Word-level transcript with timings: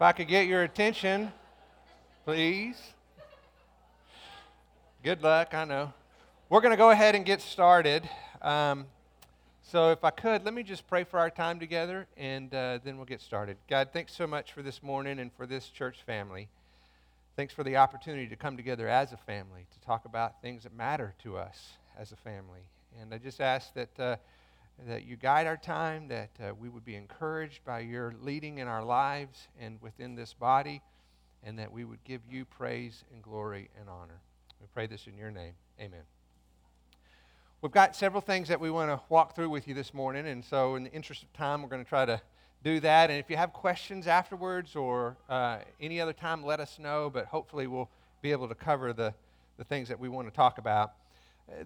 If 0.00 0.04
I 0.04 0.12
could 0.12 0.28
get 0.28 0.46
your 0.46 0.62
attention, 0.62 1.30
please. 2.24 2.80
Good 5.04 5.22
luck, 5.22 5.52
I 5.52 5.66
know. 5.66 5.92
We're 6.48 6.62
going 6.62 6.70
to 6.70 6.78
go 6.78 6.88
ahead 6.88 7.14
and 7.14 7.22
get 7.22 7.42
started. 7.42 8.08
Um, 8.40 8.86
so, 9.60 9.90
if 9.90 10.02
I 10.02 10.08
could, 10.08 10.42
let 10.42 10.54
me 10.54 10.62
just 10.62 10.88
pray 10.88 11.04
for 11.04 11.18
our 11.18 11.28
time 11.28 11.60
together 11.60 12.06
and 12.16 12.54
uh, 12.54 12.78
then 12.82 12.96
we'll 12.96 13.04
get 13.04 13.20
started. 13.20 13.58
God, 13.68 13.90
thanks 13.92 14.14
so 14.14 14.26
much 14.26 14.54
for 14.54 14.62
this 14.62 14.82
morning 14.82 15.18
and 15.18 15.30
for 15.34 15.44
this 15.44 15.68
church 15.68 15.98
family. 16.06 16.48
Thanks 17.36 17.52
for 17.52 17.62
the 17.62 17.76
opportunity 17.76 18.26
to 18.26 18.36
come 18.36 18.56
together 18.56 18.88
as 18.88 19.12
a 19.12 19.18
family 19.18 19.66
to 19.70 19.86
talk 19.86 20.06
about 20.06 20.40
things 20.40 20.62
that 20.62 20.74
matter 20.74 21.12
to 21.24 21.36
us 21.36 21.72
as 21.98 22.10
a 22.10 22.16
family. 22.16 22.62
And 22.98 23.12
I 23.12 23.18
just 23.18 23.42
ask 23.42 23.74
that, 23.74 24.00
uh, 24.00 24.16
that 24.86 25.04
you 25.04 25.16
guide 25.16 25.46
our 25.46 25.56
time, 25.56 26.08
that 26.08 26.30
uh, 26.42 26.52
we 26.58 26.68
would 26.68 26.84
be 26.84 26.94
encouraged 26.94 27.64
by 27.64 27.80
your 27.80 28.14
leading 28.22 28.58
in 28.58 28.68
our 28.68 28.84
lives 28.84 29.48
and 29.60 29.80
within 29.82 30.14
this 30.14 30.32
body, 30.32 30.80
and 31.44 31.58
that 31.58 31.72
we 31.72 31.84
would 31.84 32.02
give 32.04 32.20
you 32.30 32.44
praise 32.44 33.04
and 33.12 33.22
glory 33.22 33.68
and 33.78 33.88
honor. 33.88 34.20
We 34.60 34.66
pray 34.72 34.86
this 34.86 35.06
in 35.06 35.16
your 35.16 35.30
name. 35.30 35.52
Amen. 35.80 36.02
We've 37.62 37.72
got 37.72 37.94
several 37.94 38.22
things 38.22 38.48
that 38.48 38.58
we 38.58 38.70
want 38.70 38.90
to 38.90 39.00
walk 39.08 39.34
through 39.34 39.50
with 39.50 39.68
you 39.68 39.74
this 39.74 39.92
morning, 39.92 40.26
and 40.26 40.44
so 40.44 40.76
in 40.76 40.84
the 40.84 40.92
interest 40.92 41.22
of 41.22 41.32
time, 41.34 41.62
we're 41.62 41.68
going 41.68 41.84
to 41.84 41.88
try 41.88 42.06
to 42.06 42.20
do 42.62 42.80
that. 42.80 43.10
And 43.10 43.18
if 43.18 43.30
you 43.30 43.36
have 43.36 43.52
questions 43.52 44.06
afterwards 44.06 44.76
or 44.76 45.16
uh, 45.28 45.58
any 45.80 46.00
other 46.00 46.12
time, 46.12 46.44
let 46.44 46.60
us 46.60 46.78
know, 46.78 47.10
but 47.10 47.26
hopefully 47.26 47.66
we'll 47.66 47.90
be 48.22 48.32
able 48.32 48.48
to 48.48 48.54
cover 48.54 48.92
the, 48.92 49.14
the 49.58 49.64
things 49.64 49.88
that 49.88 49.98
we 49.98 50.08
want 50.08 50.28
to 50.28 50.34
talk 50.34 50.58
about. 50.58 50.92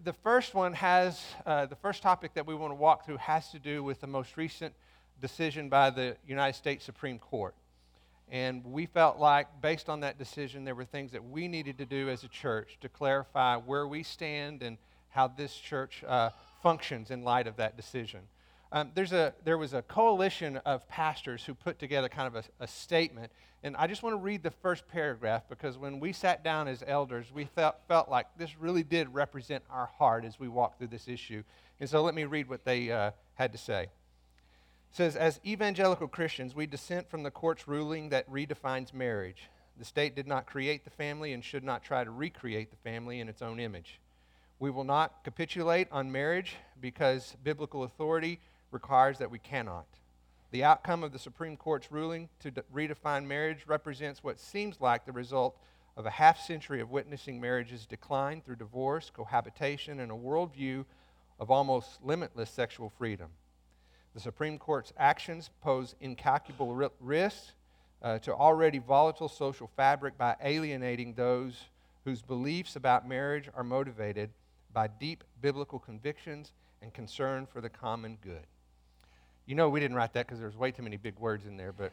The 0.02 0.12
first 0.12 0.54
one 0.54 0.72
has, 0.72 1.20
uh, 1.44 1.66
the 1.66 1.76
first 1.76 2.02
topic 2.02 2.32
that 2.34 2.46
we 2.46 2.54
want 2.54 2.70
to 2.70 2.74
walk 2.76 3.04
through 3.04 3.18
has 3.18 3.50
to 3.50 3.58
do 3.58 3.84
with 3.84 4.00
the 4.00 4.06
most 4.06 4.36
recent 4.38 4.74
decision 5.20 5.68
by 5.68 5.90
the 5.90 6.16
United 6.26 6.56
States 6.56 6.84
Supreme 6.84 7.18
Court. 7.18 7.54
And 8.30 8.64
we 8.64 8.86
felt 8.86 9.18
like, 9.18 9.46
based 9.60 9.90
on 9.90 10.00
that 10.00 10.18
decision, 10.18 10.64
there 10.64 10.74
were 10.74 10.86
things 10.86 11.12
that 11.12 11.22
we 11.22 11.48
needed 11.48 11.76
to 11.78 11.84
do 11.84 12.08
as 12.08 12.24
a 12.24 12.28
church 12.28 12.78
to 12.80 12.88
clarify 12.88 13.56
where 13.56 13.86
we 13.86 14.02
stand 14.02 14.62
and 14.62 14.78
how 15.10 15.28
this 15.28 15.54
church 15.54 16.02
uh, 16.08 16.30
functions 16.62 17.10
in 17.10 17.22
light 17.22 17.46
of 17.46 17.56
that 17.56 17.76
decision. 17.76 18.20
Um, 18.72 18.90
there's 18.94 19.12
a, 19.12 19.34
there 19.44 19.58
was 19.58 19.72
a 19.72 19.82
coalition 19.82 20.56
of 20.58 20.88
pastors 20.88 21.44
who 21.44 21.54
put 21.54 21.78
together 21.78 22.08
kind 22.08 22.26
of 22.26 22.44
a, 22.60 22.64
a, 22.64 22.66
statement. 22.66 23.30
And 23.62 23.76
I 23.76 23.86
just 23.86 24.02
want 24.02 24.14
to 24.14 24.18
read 24.18 24.42
the 24.42 24.50
first 24.50 24.88
paragraph 24.88 25.44
because 25.48 25.78
when 25.78 26.00
we 26.00 26.12
sat 26.12 26.42
down 26.42 26.66
as 26.66 26.82
elders, 26.86 27.26
we 27.32 27.44
felt, 27.44 27.76
felt 27.86 28.08
like 28.08 28.26
this 28.36 28.58
really 28.58 28.82
did 28.82 29.14
represent 29.14 29.62
our 29.70 29.86
heart 29.86 30.24
as 30.24 30.40
we 30.40 30.48
walked 30.48 30.78
through 30.78 30.88
this 30.88 31.08
issue. 31.08 31.44
And 31.80 31.88
so 31.88 32.02
let 32.02 32.14
me 32.14 32.24
read 32.24 32.48
what 32.48 32.64
they 32.64 32.90
uh, 32.90 33.12
had 33.34 33.52
to 33.52 33.58
say. 33.58 33.82
It 33.84 33.90
says, 34.90 35.16
As 35.16 35.40
evangelical 35.46 36.08
Christians, 36.08 36.54
we 36.54 36.66
dissent 36.66 37.08
from 37.08 37.22
the 37.22 37.30
court's 37.30 37.66
ruling 37.68 38.10
that 38.10 38.30
redefines 38.30 38.92
marriage. 38.92 39.48
The 39.78 39.84
state 39.84 40.14
did 40.14 40.26
not 40.26 40.46
create 40.46 40.84
the 40.84 40.90
family 40.90 41.32
and 41.32 41.44
should 41.44 41.64
not 41.64 41.82
try 41.82 42.04
to 42.04 42.10
recreate 42.10 42.70
the 42.70 42.76
family 42.76 43.20
in 43.20 43.28
its 43.28 43.42
own 43.42 43.58
image. 43.58 43.98
We 44.60 44.70
will 44.70 44.84
not 44.84 45.24
capitulate 45.24 45.88
on 45.90 46.12
marriage 46.12 46.56
because 46.80 47.36
biblical 47.42 47.82
authority 47.82 48.40
requires 48.74 49.18
that 49.18 49.30
we 49.30 49.38
cannot. 49.38 49.86
The 50.50 50.64
outcome 50.64 51.02
of 51.02 51.12
the 51.12 51.18
Supreme 51.18 51.56
Court's 51.56 51.90
ruling 51.90 52.28
to 52.40 52.50
de- 52.50 52.62
redefine 52.74 53.24
marriage 53.24 53.64
represents 53.66 54.22
what 54.22 54.38
seems 54.38 54.80
like 54.80 55.06
the 55.06 55.12
result 55.12 55.56
of 55.96 56.06
a 56.06 56.10
half 56.10 56.38
century 56.40 56.80
of 56.80 56.90
witnessing 56.90 57.40
marriage's 57.40 57.86
decline 57.86 58.42
through 58.42 58.56
divorce, 58.56 59.10
cohabitation, 59.10 60.00
and 60.00 60.12
a 60.12 60.14
worldview 60.14 60.84
of 61.40 61.50
almost 61.50 62.04
limitless 62.04 62.50
sexual 62.50 62.90
freedom. 62.90 63.30
The 64.14 64.20
Supreme 64.20 64.58
Court's 64.58 64.92
actions 64.96 65.50
pose 65.60 65.94
incalculable 66.00 66.74
ri- 66.74 66.88
risks 67.00 67.52
uh, 68.02 68.18
to 68.20 68.34
already 68.34 68.78
volatile 68.78 69.28
social 69.28 69.70
fabric 69.76 70.18
by 70.18 70.36
alienating 70.42 71.14
those 71.14 71.64
whose 72.04 72.22
beliefs 72.22 72.76
about 72.76 73.08
marriage 73.08 73.48
are 73.56 73.64
motivated 73.64 74.30
by 74.72 74.88
deep 74.88 75.24
biblical 75.40 75.78
convictions 75.78 76.52
and 76.82 76.92
concern 76.92 77.46
for 77.46 77.60
the 77.60 77.68
common 77.68 78.18
good. 78.22 78.46
You 79.46 79.54
know, 79.54 79.68
we 79.68 79.80
didn't 79.80 79.96
write 79.96 80.12
that 80.14 80.26
because 80.26 80.40
there's 80.40 80.56
way 80.56 80.70
too 80.70 80.82
many 80.82 80.96
big 80.96 81.18
words 81.18 81.46
in 81.46 81.56
there, 81.56 81.72
but, 81.72 81.92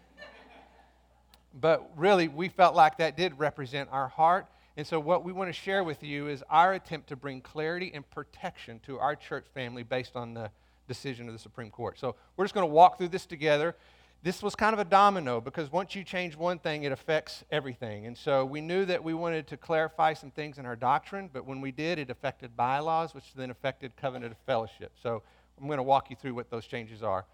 but 1.59 1.91
really, 1.95 2.27
we 2.27 2.49
felt 2.49 2.75
like 2.75 2.97
that 2.97 3.17
did 3.17 3.37
represent 3.37 3.89
our 3.91 4.07
heart. 4.07 4.47
And 4.77 4.87
so, 4.87 4.99
what 4.99 5.23
we 5.23 5.33
want 5.33 5.49
to 5.49 5.53
share 5.53 5.83
with 5.83 6.01
you 6.01 6.27
is 6.27 6.43
our 6.49 6.73
attempt 6.73 7.09
to 7.09 7.15
bring 7.15 7.41
clarity 7.41 7.91
and 7.93 8.09
protection 8.09 8.79
to 8.85 8.99
our 8.99 9.15
church 9.15 9.45
family 9.53 9.83
based 9.83 10.15
on 10.15 10.33
the 10.33 10.49
decision 10.87 11.27
of 11.27 11.33
the 11.33 11.39
Supreme 11.39 11.69
Court. 11.69 11.99
So, 11.99 12.15
we're 12.37 12.45
just 12.45 12.53
going 12.53 12.67
to 12.67 12.73
walk 12.73 12.97
through 12.97 13.09
this 13.09 13.25
together 13.25 13.75
this 14.23 14.43
was 14.43 14.55
kind 14.55 14.73
of 14.73 14.79
a 14.79 14.85
domino 14.85 15.41
because 15.41 15.71
once 15.71 15.95
you 15.95 16.03
change 16.03 16.35
one 16.35 16.59
thing, 16.59 16.83
it 16.83 16.91
affects 16.91 17.43
everything. 17.51 18.05
And 18.05 18.15
so 18.15 18.45
we 18.45 18.61
knew 18.61 18.85
that 18.85 19.03
we 19.03 19.15
wanted 19.15 19.47
to 19.47 19.57
clarify 19.57 20.13
some 20.13 20.29
things 20.29 20.59
in 20.59 20.65
our 20.65 20.75
doctrine, 20.75 21.29
but 21.33 21.45
when 21.45 21.59
we 21.59 21.71
did, 21.71 21.97
it 21.97 22.11
affected 22.11 22.55
bylaws, 22.55 23.15
which 23.15 23.33
then 23.33 23.49
affected 23.49 23.95
covenant 23.97 24.31
of 24.31 24.37
fellowship. 24.45 24.91
So 25.01 25.23
I'm 25.59 25.65
going 25.65 25.77
to 25.77 25.83
walk 25.83 26.11
you 26.11 26.15
through 26.15 26.35
what 26.35 26.51
those 26.51 26.67
changes 26.67 27.01
are. 27.01 27.25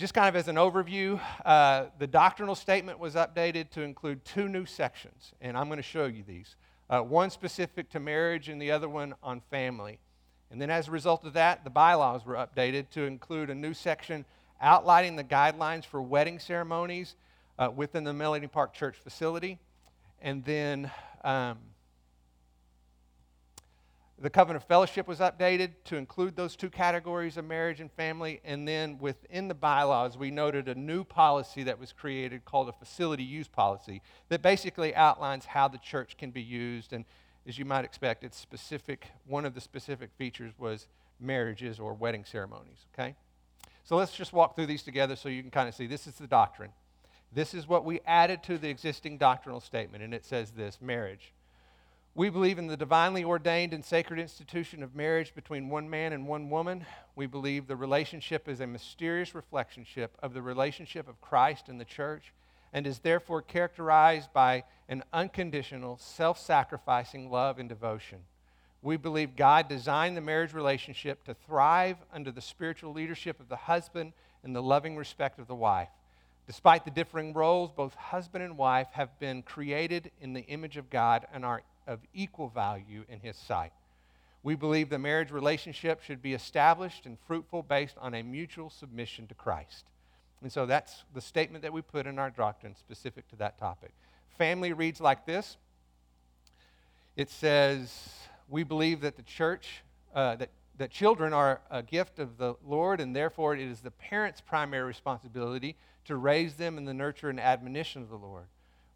Just 0.00 0.14
kind 0.14 0.30
of 0.30 0.34
as 0.34 0.48
an 0.48 0.56
overview, 0.56 1.20
uh, 1.44 1.84
the 1.98 2.06
doctrinal 2.06 2.54
statement 2.54 2.98
was 2.98 3.16
updated 3.16 3.68
to 3.72 3.82
include 3.82 4.24
two 4.24 4.48
new 4.48 4.64
sections, 4.64 5.34
and 5.42 5.58
I'm 5.58 5.66
going 5.66 5.76
to 5.76 5.82
show 5.82 6.06
you 6.06 6.22
these 6.26 6.56
uh, 6.88 7.00
one 7.02 7.28
specific 7.28 7.90
to 7.90 8.00
marriage 8.00 8.48
and 8.48 8.62
the 8.62 8.70
other 8.70 8.88
one 8.88 9.14
on 9.22 9.42
family. 9.50 9.98
And 10.50 10.58
then 10.58 10.70
as 10.70 10.88
a 10.88 10.90
result 10.90 11.26
of 11.26 11.34
that, 11.34 11.64
the 11.64 11.70
bylaws 11.70 12.24
were 12.24 12.36
updated 12.36 12.88
to 12.92 13.02
include 13.02 13.50
a 13.50 13.54
new 13.54 13.74
section 13.74 14.24
outlining 14.62 15.16
the 15.16 15.24
guidelines 15.24 15.84
for 15.84 16.00
wedding 16.00 16.38
ceremonies 16.38 17.14
uh, 17.58 17.70
within 17.70 18.02
the 18.02 18.14
Melody 18.14 18.46
Park 18.46 18.72
Church 18.72 18.96
facility. 18.96 19.58
And 20.22 20.42
then 20.46 20.90
um, 21.24 21.58
the 24.20 24.28
covenant 24.28 24.62
of 24.62 24.68
fellowship 24.68 25.08
was 25.08 25.18
updated 25.18 25.70
to 25.84 25.96
include 25.96 26.36
those 26.36 26.54
two 26.54 26.68
categories 26.68 27.38
of 27.38 27.46
marriage 27.46 27.80
and 27.80 27.90
family. 27.92 28.40
And 28.44 28.68
then 28.68 28.98
within 28.98 29.48
the 29.48 29.54
bylaws, 29.54 30.18
we 30.18 30.30
noted 30.30 30.68
a 30.68 30.74
new 30.74 31.04
policy 31.04 31.62
that 31.62 31.78
was 31.78 31.92
created 31.92 32.44
called 32.44 32.68
a 32.68 32.72
facility 32.72 33.22
use 33.22 33.48
policy 33.48 34.02
that 34.28 34.42
basically 34.42 34.94
outlines 34.94 35.46
how 35.46 35.68
the 35.68 35.78
church 35.78 36.18
can 36.18 36.30
be 36.30 36.42
used. 36.42 36.92
And 36.92 37.06
as 37.46 37.58
you 37.58 37.64
might 37.64 37.86
expect, 37.86 38.22
it's 38.22 38.36
specific. 38.36 39.06
One 39.26 39.46
of 39.46 39.54
the 39.54 39.60
specific 39.60 40.10
features 40.18 40.52
was 40.58 40.86
marriages 41.18 41.80
or 41.80 41.94
wedding 41.94 42.26
ceremonies. 42.26 42.84
Okay? 42.92 43.14
So 43.84 43.96
let's 43.96 44.12
just 44.12 44.34
walk 44.34 44.54
through 44.54 44.66
these 44.66 44.82
together 44.82 45.16
so 45.16 45.30
you 45.30 45.40
can 45.40 45.50
kind 45.50 45.68
of 45.68 45.74
see 45.74 45.86
this 45.86 46.06
is 46.06 46.14
the 46.14 46.26
doctrine. 46.26 46.72
This 47.32 47.54
is 47.54 47.66
what 47.66 47.86
we 47.86 48.00
added 48.06 48.42
to 48.44 48.58
the 48.58 48.68
existing 48.68 49.16
doctrinal 49.16 49.60
statement, 49.60 50.02
and 50.02 50.12
it 50.12 50.26
says 50.26 50.50
this 50.50 50.78
marriage. 50.80 51.32
We 52.14 52.28
believe 52.28 52.58
in 52.58 52.66
the 52.66 52.76
divinely 52.76 53.22
ordained 53.22 53.72
and 53.72 53.84
sacred 53.84 54.18
institution 54.18 54.82
of 54.82 54.96
marriage 54.96 55.32
between 55.32 55.68
one 55.68 55.88
man 55.88 56.12
and 56.12 56.26
one 56.26 56.50
woman. 56.50 56.84
We 57.14 57.26
believe 57.26 57.68
the 57.68 57.76
relationship 57.76 58.48
is 58.48 58.60
a 58.60 58.66
mysterious 58.66 59.30
reflectionship 59.30 60.08
of 60.20 60.34
the 60.34 60.42
relationship 60.42 61.08
of 61.08 61.20
Christ 61.20 61.68
and 61.68 61.80
the 61.80 61.84
church 61.84 62.32
and 62.72 62.84
is 62.84 62.98
therefore 62.98 63.42
characterized 63.42 64.32
by 64.32 64.64
an 64.88 65.04
unconditional, 65.12 65.98
self 65.98 66.38
sacrificing 66.38 67.30
love 67.30 67.60
and 67.60 67.68
devotion. 67.68 68.18
We 68.82 68.96
believe 68.96 69.36
God 69.36 69.68
designed 69.68 70.16
the 70.16 70.20
marriage 70.20 70.52
relationship 70.52 71.22
to 71.24 71.34
thrive 71.34 71.98
under 72.12 72.32
the 72.32 72.40
spiritual 72.40 72.92
leadership 72.92 73.38
of 73.38 73.48
the 73.48 73.56
husband 73.56 74.14
and 74.42 74.54
the 74.54 74.62
loving 74.62 74.96
respect 74.96 75.38
of 75.38 75.46
the 75.46 75.54
wife. 75.54 75.90
Despite 76.46 76.84
the 76.84 76.90
differing 76.90 77.34
roles, 77.34 77.70
both 77.70 77.94
husband 77.94 78.42
and 78.42 78.58
wife 78.58 78.88
have 78.92 79.16
been 79.20 79.42
created 79.42 80.10
in 80.20 80.32
the 80.32 80.40
image 80.46 80.76
of 80.76 80.90
God 80.90 81.24
and 81.32 81.44
are 81.44 81.62
of 81.86 82.00
equal 82.14 82.48
value 82.48 83.04
in 83.08 83.20
His 83.20 83.36
sight. 83.36 83.72
We 84.42 84.54
believe 84.54 84.88
the 84.88 84.98
marriage 84.98 85.30
relationship 85.30 86.02
should 86.02 86.22
be 86.22 86.32
established 86.32 87.04
and 87.04 87.18
fruitful 87.26 87.62
based 87.62 87.96
on 88.00 88.14
a 88.14 88.22
mutual 88.22 88.70
submission 88.70 89.26
to 89.26 89.34
Christ. 89.34 89.84
And 90.42 90.50
so 90.50 90.64
that's 90.64 91.04
the 91.14 91.20
statement 91.20 91.62
that 91.62 91.72
we 91.72 91.82
put 91.82 92.06
in 92.06 92.18
our 92.18 92.30
doctrine 92.30 92.74
specific 92.74 93.28
to 93.28 93.36
that 93.36 93.58
topic. 93.58 93.92
Family 94.38 94.72
reads 94.72 95.00
like 95.00 95.26
this 95.26 95.56
it 97.16 97.28
says, 97.28 98.14
we 98.48 98.62
believe 98.62 99.02
that 99.02 99.16
the 99.16 99.22
church, 99.22 99.82
uh, 100.14 100.36
that, 100.36 100.48
that 100.78 100.90
children 100.90 101.34
are 101.34 101.60
a 101.70 101.82
gift 101.82 102.18
of 102.18 102.38
the 102.38 102.54
Lord, 102.64 103.00
and 103.00 103.14
therefore 103.14 103.54
it 103.54 103.60
is 103.60 103.80
the 103.80 103.90
parents' 103.90 104.40
primary 104.40 104.84
responsibility 104.84 105.76
to 106.06 106.16
raise 106.16 106.54
them 106.54 106.78
in 106.78 106.86
the 106.86 106.94
nurture 106.94 107.28
and 107.28 107.38
admonition 107.38 108.00
of 108.00 108.08
the 108.08 108.16
Lord. 108.16 108.46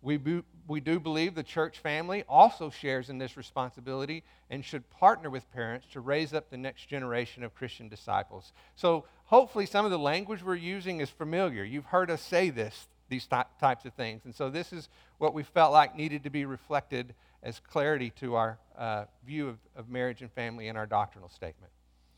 We, 0.04 0.18
bo- 0.18 0.44
we 0.68 0.80
do 0.80 1.00
believe 1.00 1.34
the 1.34 1.42
church 1.42 1.78
family 1.78 2.24
also 2.28 2.68
shares 2.68 3.08
in 3.08 3.16
this 3.16 3.36
responsibility 3.38 4.22
and 4.50 4.62
should 4.62 4.88
partner 4.90 5.30
with 5.30 5.50
parents 5.50 5.86
to 5.92 6.00
raise 6.00 6.34
up 6.34 6.50
the 6.50 6.58
next 6.58 6.88
generation 6.88 7.42
of 7.42 7.54
Christian 7.54 7.88
disciples. 7.88 8.52
So, 8.76 9.06
hopefully, 9.24 9.64
some 9.64 9.86
of 9.86 9.90
the 9.90 9.98
language 9.98 10.44
we're 10.44 10.56
using 10.56 11.00
is 11.00 11.08
familiar. 11.08 11.64
You've 11.64 11.86
heard 11.86 12.10
us 12.10 12.20
say 12.20 12.50
this, 12.50 12.86
these 13.08 13.26
th- 13.26 13.46
types 13.58 13.86
of 13.86 13.94
things. 13.94 14.26
And 14.26 14.34
so, 14.34 14.50
this 14.50 14.74
is 14.74 14.90
what 15.16 15.32
we 15.32 15.42
felt 15.42 15.72
like 15.72 15.96
needed 15.96 16.22
to 16.24 16.30
be 16.30 16.44
reflected 16.44 17.14
as 17.42 17.58
clarity 17.58 18.10
to 18.10 18.34
our 18.34 18.58
uh, 18.76 19.04
view 19.26 19.48
of, 19.48 19.58
of 19.74 19.88
marriage 19.88 20.20
and 20.20 20.30
family 20.32 20.68
in 20.68 20.76
our 20.76 20.86
doctrinal 20.86 21.30
statement. 21.30 21.72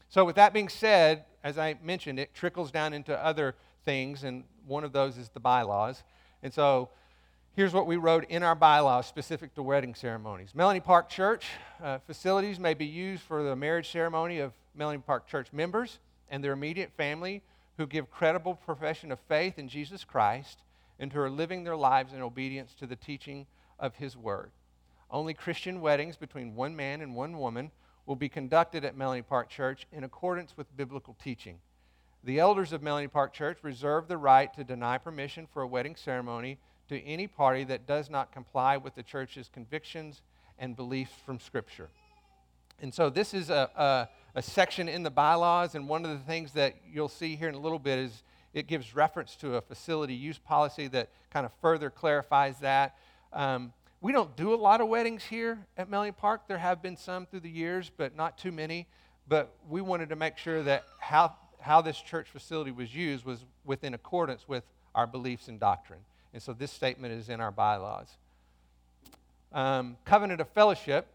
So, 0.09 0.25
with 0.25 0.37
that 0.37 0.53
being 0.53 0.69
said, 0.69 1.25
as 1.45 1.57
I 1.57 1.77
mentioned, 1.85 2.19
it 2.19 2.35
trickles 2.35 2.73
down 2.73 2.93
into 2.93 3.17
other 3.25 3.55
things, 3.85 4.25
and 4.25 4.43
one 4.67 4.83
of 4.83 4.93
those 4.93 5.17
is 5.17 5.29
the 5.29 5.41
bylaws. 5.41 6.03
And 6.43 6.53
so, 6.53 6.89
Here's 7.57 7.73
what 7.73 7.87
we 7.87 7.97
wrote 7.97 8.27
in 8.29 8.43
our 8.43 8.55
bylaws 8.55 9.07
specific 9.07 9.55
to 9.55 9.63
wedding 9.63 9.95
ceremonies. 9.95 10.51
Melanie 10.55 10.79
Park 10.79 11.09
Church 11.09 11.47
uh, 11.83 11.97
facilities 12.07 12.61
may 12.61 12.75
be 12.75 12.85
used 12.85 13.23
for 13.23 13.43
the 13.43 13.57
marriage 13.57 13.91
ceremony 13.91 14.41
of 14.41 14.53
Melanie 14.75 14.99
Park 14.99 15.27
Church 15.27 15.51
members 15.55 15.99
and 16.29 16.45
their 16.45 16.53
immediate 16.53 16.93
family 16.99 17.41
who 17.79 17.87
give 17.87 18.11
credible 18.11 18.57
profession 18.57 19.11
of 19.11 19.19
faith 19.21 19.59
in 19.59 19.71
Jesus 19.71 20.05
Christ 20.05 20.59
and 20.99 21.11
who 21.11 21.19
are 21.19 21.31
living 21.31 21.65
their 21.65 21.79
lives 21.79 22.13
in 22.13 22.21
obedience 22.21 22.75
to 22.75 22.87
the 22.87 22.95
teaching 22.95 23.47
of 23.79 23.95
His 23.95 24.19
Word. 24.19 24.51
Only 25.11 25.33
Christian 25.33 25.81
weddings 25.81 26.19
between 26.19 26.57
one 26.57 26.77
man 26.77 27.01
and 27.01 27.15
one 27.15 27.39
woman 27.39 27.71
will 28.05 28.17
be 28.17 28.29
conducted 28.29 28.85
at 28.85 28.99
Melanie 28.99 29.23
Park 29.23 29.49
Church 29.49 29.87
in 29.91 30.05
accordance 30.05 30.59
with 30.59 30.77
biblical 30.77 31.17
teaching. 31.25 31.61
The 32.23 32.39
elders 32.39 32.75
of 32.75 32.83
Melanie 32.83 33.09
Park 33.09 33.33
Church 33.33 33.61
reserve 33.63 34.09
the 34.09 34.19
right 34.19 34.53
to 34.53 34.63
deny 34.63 34.99
permission 34.99 35.47
for 35.51 35.63
a 35.63 35.67
wedding 35.67 35.97
ceremony 35.97 36.59
to 36.89 37.03
any 37.03 37.27
party 37.27 37.65
that 37.65 37.87
does 37.87 38.11
not 38.11 38.33
comply 38.33 38.77
with 38.77 38.95
the 38.95 39.03
church's 39.03 39.49
convictions 39.53 40.23
and 40.59 40.77
beliefs 40.77 41.13
from 41.25 41.41
Scripture. 41.41 41.89
And 42.81 42.93
so, 42.93 43.09
this 43.09 43.33
is 43.33 43.49
a, 43.49 43.71
a, 43.75 44.39
a, 44.39 44.43
section 44.43 44.89
in 44.89 45.03
the 45.03 45.11
bylaws, 45.11 45.75
and 45.75 45.89
one 45.89 46.05
of 46.05 46.11
the 46.11 46.25
things 46.25 46.53
that 46.53 46.75
you'll 46.93 47.09
see 47.09 47.37
here 47.37 47.49
in 47.49 47.55
a 47.55 47.59
little 47.59 47.79
bit 47.79 47.99
is 47.99 48.23
it 48.53 48.67
gives 48.67 48.95
reference 48.95 49.35
to 49.37 49.57
a 49.57 49.61
facility 49.61 50.15
use 50.15 50.39
policy 50.39 50.87
that 50.89 51.11
kind 51.31 51.47
of 51.47 51.53
further 51.61 51.89
clarifies 51.89 52.59
that. 52.61 52.97
Um, 53.33 53.73
we 54.01 54.13
don't 54.13 54.37
do 54.37 54.53
a 54.53 54.57
lot 54.57 54.81
of 54.81 54.89
weddings 54.89 55.25
here 55.25 55.67
at 55.77 55.89
Melanie 55.89 56.13
Park. 56.13 56.43
There 56.49 56.59
have 56.59 56.83
been 56.83 56.97
some 56.97 57.27
through 57.27 57.41
the 57.41 57.51
years, 57.51 57.91
but 57.97 58.15
not 58.15 58.39
too 58.39 58.53
many. 58.53 58.87
But 59.29 59.53
we 59.69 59.81
wanted 59.81 60.11
to 60.11 60.17
make 60.17 60.39
sure 60.39 60.63
that 60.63 60.85
how, 61.01 61.35
how 61.61 61.81
this 61.81 61.99
church 61.99 62.29
facility 62.31 62.71
was 62.71 62.95
used 62.95 63.25
was 63.25 63.45
within 63.65 63.95
accordance 63.95 64.47
with 64.47 64.65
our 64.95 65.07
beliefs 65.07 65.49
and 65.49 65.59
doctrine. 65.59 66.01
And 66.37 66.43
so 66.43 66.53
this 66.53 66.71
statement 66.71 67.15
is 67.15 67.31
in 67.31 67.41
our 67.41 67.51
bylaws. 67.51 68.09
Um, 69.55 69.97
covenant 70.05 70.43
of 70.43 70.51
fellowship 70.51 71.07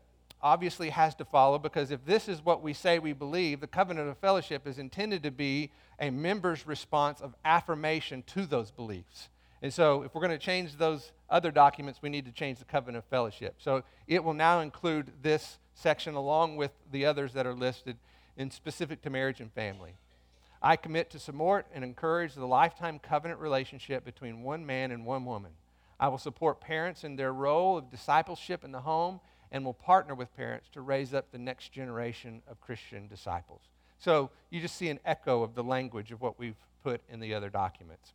obviously 0.42 0.90
has 0.90 1.14
to 1.14 1.26
follow 1.26 1.60
because 1.60 1.92
if 1.92 2.04
this 2.08 2.28
is 2.28 2.44
what 2.44 2.64
we 2.64 2.74
say 2.74 2.98
we 2.98 3.14
believe, 3.14 3.60
the 3.62 3.68
covenant 3.68 4.10
of 4.10 4.18
fellowship 4.18 4.66
is 4.66 4.80
intended 4.80 5.22
to 5.22 5.30
be 5.30 5.70
a 6.00 6.10
member's 6.10 6.66
response 6.66 7.22
of 7.22 7.36
affirmation 7.46 8.24
to 8.34 8.48
those 8.48 8.72
beliefs. 8.72 9.30
And 9.62 9.72
so 9.72 10.02
if 10.02 10.16
we're 10.16 10.22
going 10.22 10.32
to 10.32 10.44
change 10.44 10.78
those 10.78 11.12
other 11.30 11.52
documents, 11.52 12.02
we 12.02 12.10
need 12.10 12.26
to 12.26 12.32
change 12.32 12.58
the 12.58 12.66
covenant 12.66 13.04
of 13.04 13.10
fellowship. 13.12 13.58
So 13.60 13.84
it 14.08 14.24
will 14.24 14.34
now 14.34 14.62
include 14.62 15.12
this 15.22 15.60
section 15.76 16.16
along 16.16 16.56
with 16.56 16.72
the 16.92 17.06
others 17.06 17.34
that 17.34 17.46
are 17.46 17.54
listed 17.54 17.96
in 18.38 18.50
specific 18.50 19.04
to 19.04 19.12
marriage 19.12 19.40
and 19.40 19.54
family. 19.54 19.94
I 20.62 20.76
commit 20.76 21.10
to 21.12 21.20
support 21.20 21.66
and 21.74 21.84
encourage 21.84 22.36
the 22.36 22.46
lifetime 22.46 23.00
covenant 23.00 23.40
relationship 23.40 24.06
between 24.06 24.44
one 24.44 24.66
man 24.66 24.92
and 24.92 25.06
one 25.06 25.26
woman. 25.26 25.52
I 26.00 26.08
will 26.08 26.18
support 26.18 26.62
parents 26.62 27.04
in 27.04 27.16
their 27.16 27.34
role 27.34 27.78
of 27.78 27.90
discipleship 27.90 28.64
in 28.64 28.72
the 28.72 28.82
home 28.82 29.20
and 29.52 29.66
will 29.66 29.74
partner 29.74 30.16
with 30.16 30.36
parents 30.36 30.68
to 30.74 30.82
raise 30.82 31.14
up 31.14 31.32
the 31.32 31.38
next 31.38 31.72
generation 31.72 32.42
of 32.48 32.62
Christian 32.62 33.08
disciples. 33.08 33.62
So 34.00 34.30
you 34.50 34.62
just 34.62 34.76
see 34.76 34.90
an 34.90 35.00
echo 35.06 35.44
of 35.44 35.56
the 35.56 35.64
language 35.64 36.12
of 36.12 36.22
what 36.22 36.40
we've 36.40 36.56
put 36.84 37.02
in 37.10 37.20
the 37.20 37.34
other 37.34 37.50
documents. 37.50 38.14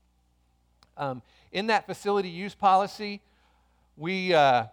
Um, 0.97 1.23
in 1.53 1.67
that 1.67 1.87
facility 1.87 2.29
use 2.29 2.55
policy, 2.55 3.21
we, 3.97 4.35
uh, 4.35 4.67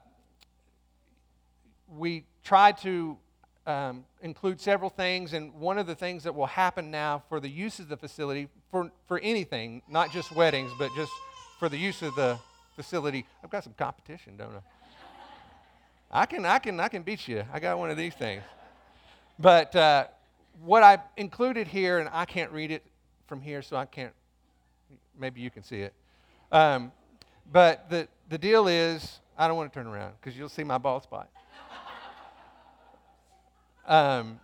we 1.88 2.26
tried 2.44 2.78
to 2.80 3.18
um, 3.66 4.06
include 4.22 4.60
several 4.60 4.90
things, 4.90 5.34
and 5.34 5.54
one 5.54 5.78
of 5.78 5.88
the 5.88 5.96
things 5.96 6.24
that 6.24 6.36
will 6.36 6.48
happen 6.48 6.92
now 6.92 7.24
for 7.30 7.40
the 7.40 7.50
use 7.50 7.80
of 7.80 7.88
the 7.88 7.98
facility, 7.98 8.50
for, 8.72 8.92
for 9.08 9.20
anything, 9.20 9.82
not 9.88 10.12
just 10.12 10.32
weddings, 10.32 10.72
but 10.78 10.90
just 10.96 11.12
for 11.60 11.70
the 11.70 11.78
use 11.78 12.02
of 12.02 12.14
the 12.16 12.38
facility, 12.76 13.26
I've 13.44 13.50
got 13.50 13.64
some 13.64 13.74
competition, 13.74 14.36
don't 14.38 14.54
I? 14.56 16.22
I 16.22 16.26
can, 16.26 16.46
I 16.46 16.60
can, 16.60 16.80
I 16.80 16.90
can 16.90 17.02
beat 17.02 17.28
you. 17.28 17.44
I 17.52 17.60
got 17.60 17.80
one 17.80 17.90
of 17.90 17.98
these 17.98 18.14
things. 18.14 18.44
But 19.40 19.76
uh, 19.76 20.08
what 20.64 20.84
I 20.84 21.00
included 21.18 21.68
here, 21.68 22.00
and 22.00 22.10
I 22.12 22.26
can't 22.26 22.52
read 22.52 22.70
it 22.70 22.84
from 23.28 23.42
here, 23.42 23.62
so 23.62 23.76
I 23.76 23.86
can't. 23.86 24.14
Maybe 25.18 25.42
you 25.42 25.50
can 25.50 25.64
see 25.64 25.82
it. 25.82 25.94
Um, 26.52 26.92
but 27.52 27.90
the 27.90 28.08
the 28.30 28.38
deal 28.38 28.68
is, 28.68 29.20
I 29.38 29.48
don't 29.48 29.58
want 29.58 29.74
to 29.74 29.80
turn 29.80 29.88
around 29.88 30.14
because 30.20 30.38
you'll 30.38 30.50
see 30.50 30.64
my 30.64 30.78
bald 30.78 31.04
spot. 31.04 31.30
Um, 33.86 34.40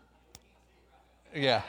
yeah. 1.33 1.61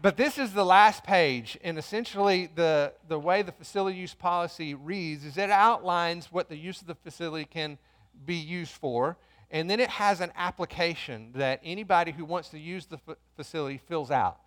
But 0.00 0.16
this 0.16 0.38
is 0.38 0.52
the 0.52 0.64
last 0.64 1.02
page, 1.02 1.58
and 1.64 1.76
essentially 1.76 2.48
the, 2.54 2.92
the 3.08 3.18
way 3.18 3.42
the 3.42 3.50
facility 3.50 3.98
use 3.98 4.14
policy 4.14 4.74
reads 4.74 5.24
is 5.24 5.36
it 5.36 5.50
outlines 5.50 6.30
what 6.30 6.48
the 6.48 6.56
use 6.56 6.80
of 6.80 6.86
the 6.86 6.94
facility 6.94 7.44
can 7.44 7.78
be 8.24 8.36
used 8.36 8.70
for, 8.70 9.16
and 9.50 9.68
then 9.68 9.80
it 9.80 9.88
has 9.88 10.20
an 10.20 10.30
application 10.36 11.32
that 11.34 11.60
anybody 11.64 12.12
who 12.12 12.24
wants 12.24 12.50
to 12.50 12.60
use 12.60 12.86
the 12.86 12.98
f- 13.08 13.16
facility 13.34 13.78
fills 13.88 14.12
out. 14.12 14.38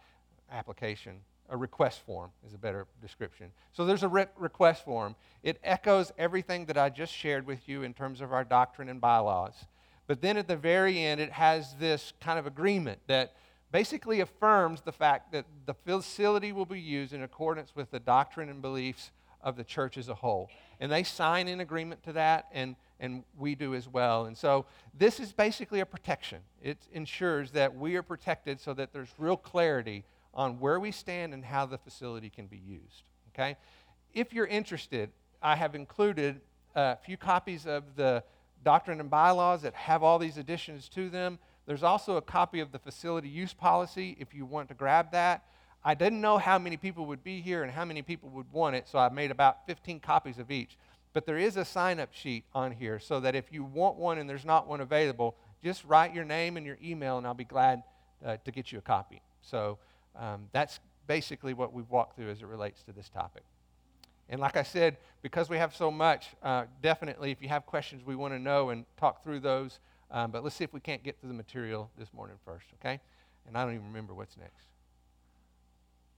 Application, 0.50 1.18
a 1.50 1.57
request 1.57 2.00
form 2.06 2.31
is 2.47 2.53
a 2.53 2.57
better 2.57 2.88
description. 3.01 3.51
So 3.73 3.83
there's 3.83 4.03
a 4.03 4.09
re- 4.09 4.27
request 4.38 4.85
form. 4.85 5.15
It 5.44 5.59
echoes 5.65 6.13
everything 6.18 6.65
that 6.68 6.77
I 6.77 6.89
just 6.89 7.13
shared 7.13 7.45
with 7.45 7.68
you 7.68 7.83
in 7.83 7.94
terms 7.94 8.21
of 8.21 8.31
our 8.31 8.45
doctrine 8.45 8.88
and 8.88 9.01
bylaws. 9.01 9.56
But 10.12 10.19
then 10.19 10.36
at 10.36 10.50
the 10.50 10.58
very 10.58 11.00
end, 11.00 11.22
it 11.22 11.31
has 11.31 11.74
this 11.75 12.12
kind 12.19 12.38
of 12.38 12.46
agreement 12.46 13.00
that 13.08 13.34
basically 13.72 14.19
affirms 14.19 14.81
the 14.81 14.92
fact 14.92 15.31
that 15.31 15.46
the 15.66 15.74
facility 15.74 16.52
will 16.52 16.66
be 16.66 16.81
used 16.81 17.13
in 17.13 17.24
accordance 17.24 17.74
with 17.78 17.92
the 17.92 18.00
doctrine 18.02 18.50
and 18.50 18.62
beliefs 18.62 19.12
of 19.40 19.56
the 19.56 19.63
church 19.63 19.98
as 19.98 20.10
a 20.10 20.13
whole. 20.13 20.50
And 20.81 20.92
they 20.92 21.04
sign 21.04 21.48
in 21.48 21.62
agreement 21.62 22.04
to 22.04 22.12
that, 22.12 22.48
and, 22.52 22.75
and 23.00 23.24
we 23.38 23.56
do 23.56 23.74
as 23.74 23.88
well. 23.88 24.25
And 24.25 24.38
so 24.38 24.66
this 24.94 25.22
is 25.22 25.31
basically 25.31 25.80
a 25.80 25.86
protection. 25.86 26.40
It 26.62 26.80
ensures 26.92 27.52
that 27.52 27.74
we 27.74 27.96
are 27.96 28.04
protected 28.04 28.60
so 28.60 28.74
that 28.74 28.92
there's 28.92 29.14
real 29.18 29.38
clarity 29.38 30.04
on 30.34 30.60
where 30.60 30.81
we 30.81 30.92
stand 30.92 31.34
and 31.34 31.46
how 31.46 31.66
the 31.66 31.78
facility 31.78 32.30
can 32.30 32.48
be 32.48 32.57
used. 32.57 33.04
Okay? 33.34 33.56
If 34.14 34.34
you're 34.34 34.46
interested, 34.46 35.12
I 35.42 35.56
have 35.56 35.74
included 35.74 36.42
a 36.75 36.98
few 36.98 37.16
copies 37.16 37.66
of 37.66 37.96
the 37.96 38.25
doctrine 38.63 39.00
and 39.00 39.10
bylaws 39.10 39.62
that 39.63 39.74
have 39.74 40.04
all 40.04 40.19
these 40.19 40.38
additions 40.38 40.90
to 40.90 41.10
them. 41.10 41.40
There's 41.66 41.84
also 41.84 42.18
a 42.18 42.22
copy 42.22 42.60
of 42.60 42.72
the 42.72 42.80
facility 42.80 43.30
use 43.30 43.54
policy 43.54 44.18
if 44.19 44.34
you 44.34 44.46
want 44.46 44.69
to 44.69 44.74
grab 44.74 45.12
that. 45.12 45.46
I 45.84 45.96
didn't 45.96 46.22
know 46.22 46.38
how 46.38 46.60
many 46.60 46.78
people 46.78 47.06
would 47.08 47.24
be 47.24 47.42
here 47.42 47.63
and 47.63 47.72
how 47.72 47.86
many 47.86 48.02
people 48.02 48.30
would 48.30 48.52
want 48.52 48.75
it, 48.75 48.88
so 48.88 49.00
I 49.00 49.10
made 49.10 49.31
about 49.31 49.66
15 49.66 50.00
copies 50.00 50.38
of 50.38 50.52
each. 50.52 50.78
But 51.14 51.26
there 51.26 51.38
is 51.38 51.57
a 51.57 51.66
sign 51.66 52.00
up 52.00 52.14
sheet 52.14 52.45
on 52.54 52.71
here 52.71 53.00
so 53.00 53.19
that 53.19 53.35
if 53.35 53.52
you 53.52 53.64
want 53.64 53.97
one 53.97 54.18
and 54.18 54.30
there's 54.30 54.45
not 54.45 54.68
one 54.68 54.81
available, 54.81 55.35
just 55.64 55.83
write 55.85 56.14
your 56.14 56.24
name 56.24 56.56
and 56.56 56.66
your 56.66 56.78
email, 56.83 57.18
and 57.18 57.28
I'll 57.28 57.33
be 57.33 57.44
glad 57.44 57.83
uh, 58.26 58.38
to 58.45 58.52
get 58.52 58.71
you 58.71 58.78
a 58.78 58.81
copy. 58.81 59.21
So 59.42 59.80
um, 60.16 60.47
that's 60.52 60.80
basically 61.07 61.54
what 61.54 61.74
we've 61.74 61.90
walked 61.90 62.16
through 62.16 62.30
as 62.30 62.42
it 62.42 62.47
relates 62.47 62.83
to 62.83 62.92
this 62.92 63.09
topic. 63.09 63.44
And 64.31 64.40
like 64.40 64.56
I 64.56 64.64
said, 64.64 64.97
because 65.21 65.50
we 65.50 65.57
have 65.57 65.76
so 65.76 65.92
much, 65.92 66.28
uh, 66.42 66.64
definitely 66.81 67.31
if 67.31 67.42
you 67.42 67.50
have 67.50 67.66
questions, 67.66 68.02
we 68.06 68.16
want 68.16 68.33
to 68.33 68.40
know 68.40 68.69
and 68.69 68.85
talk 68.95 69.26
through 69.26 69.42
those. 69.42 69.80
Um, 70.09 70.31
but 70.31 70.42
let's 70.42 70.56
see 70.56 70.64
if 70.64 70.71
we 70.71 70.80
can't 70.80 71.04
get 71.04 71.19
to 71.19 71.28
the 71.28 71.33
material 71.33 71.92
this 71.97 72.14
morning 72.14 72.38
first, 72.45 72.68
okay? 72.80 73.02
And 73.45 73.57
I 73.57 73.66
don't 73.66 73.73
even 73.73 73.88
remember 73.88 74.14
what's 74.14 74.38
next. 74.38 74.68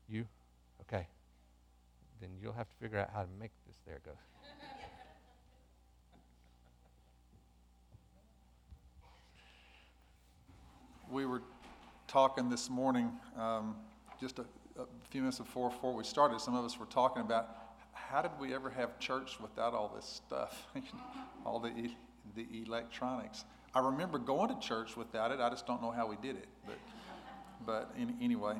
You? 0.08 0.25
Okay. 0.82 1.08
Then 2.22 2.29
you'll 2.39 2.53
have 2.53 2.70
to 2.70 2.75
figure 2.75 3.00
out 3.00 3.10
how 3.12 3.24
to 3.24 3.29
make 3.39 3.50
this. 3.65 3.77
There 3.84 3.96
it 3.96 4.05
goes. 4.05 4.13
we 11.10 11.25
were 11.25 11.41
talking 12.08 12.48
this 12.48 12.70
morning, 12.70 13.12
um, 13.38 13.75
just 14.22 14.38
a, 14.38 14.46
a, 14.79 14.86
few 15.10 15.22
minutes 15.22 15.39
before, 15.39 15.70
before 15.70 15.93
we 15.93 16.03
started, 16.03 16.39
some 16.39 16.55
of 16.55 16.63
us 16.63 16.79
were 16.79 16.86
talking 16.86 17.22
about 17.22 17.62
how 18.13 18.22
did 18.22 18.32
we 18.39 18.53
ever 18.53 18.70
have 18.70 19.00
church 19.00 19.39
without 19.41 19.74
all 19.74 19.91
this 19.96 20.05
stuff, 20.05 20.67
all 21.48 21.60
the, 21.60 21.89
the 22.36 22.46
electronics. 22.63 23.43
I 23.74 23.79
remember 23.79 24.20
going 24.20 24.50
to 24.50 24.60
church 24.60 24.96
without 24.96 25.32
it. 25.32 25.39
I 25.39 25.50
just 25.50 25.65
don't 25.65 25.82
know 25.82 25.89
how 25.89 26.05
we 26.05 26.15
did 26.17 26.36
it. 26.36 26.48
But, 26.63 26.77
but 27.65 27.96
in, 27.98 28.15
anyway, 28.22 28.58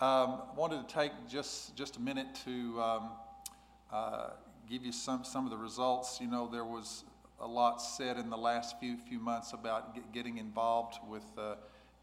um, 0.00 0.42
wanted 0.56 0.86
to 0.86 0.94
take 0.94 1.10
just 1.28 1.74
just 1.74 1.96
a 1.96 2.00
minute 2.00 2.28
to 2.44 2.80
um, 2.80 3.10
uh, 3.92 4.30
give 4.70 4.84
you 4.84 4.92
some 4.92 5.24
some 5.24 5.44
of 5.44 5.50
the 5.50 5.58
results. 5.58 6.20
You 6.20 6.28
know, 6.28 6.46
there 6.46 6.64
was 6.64 7.02
a 7.40 7.48
lot 7.48 7.82
said 7.82 8.16
in 8.16 8.30
the 8.30 8.38
last 8.38 8.78
few 8.78 8.96
few 9.08 9.18
months 9.18 9.54
about 9.54 9.92
get, 9.96 10.12
getting 10.12 10.38
involved 10.38 11.00
with 11.08 11.26
uh, 11.36 11.56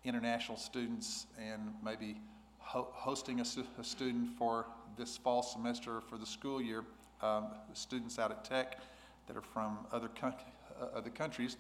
international 0.04 0.58
students 0.58 1.28
and 1.40 1.74
maybe 1.82 2.18
ho- 2.58 2.90
hosting 2.92 3.40
a, 3.40 3.46
a, 3.80 3.84
student 3.84 4.38
for 4.38 4.66
this 4.98 5.18
fall 5.18 5.44
semester 5.44 6.02
for 6.02 6.18
the 6.18 6.26
school 6.26 6.62
year. 6.62 6.84
Um, 7.22 7.48
students 7.74 8.20
out 8.20 8.32
at 8.32 8.44
Tech 8.44 8.80
that 9.28 9.38
are 9.38 9.42
from 9.42 9.80
other 9.92 10.10
co- 10.20 10.34
uh, 10.82 10.98
other 10.98 11.10
countries. 11.10 11.58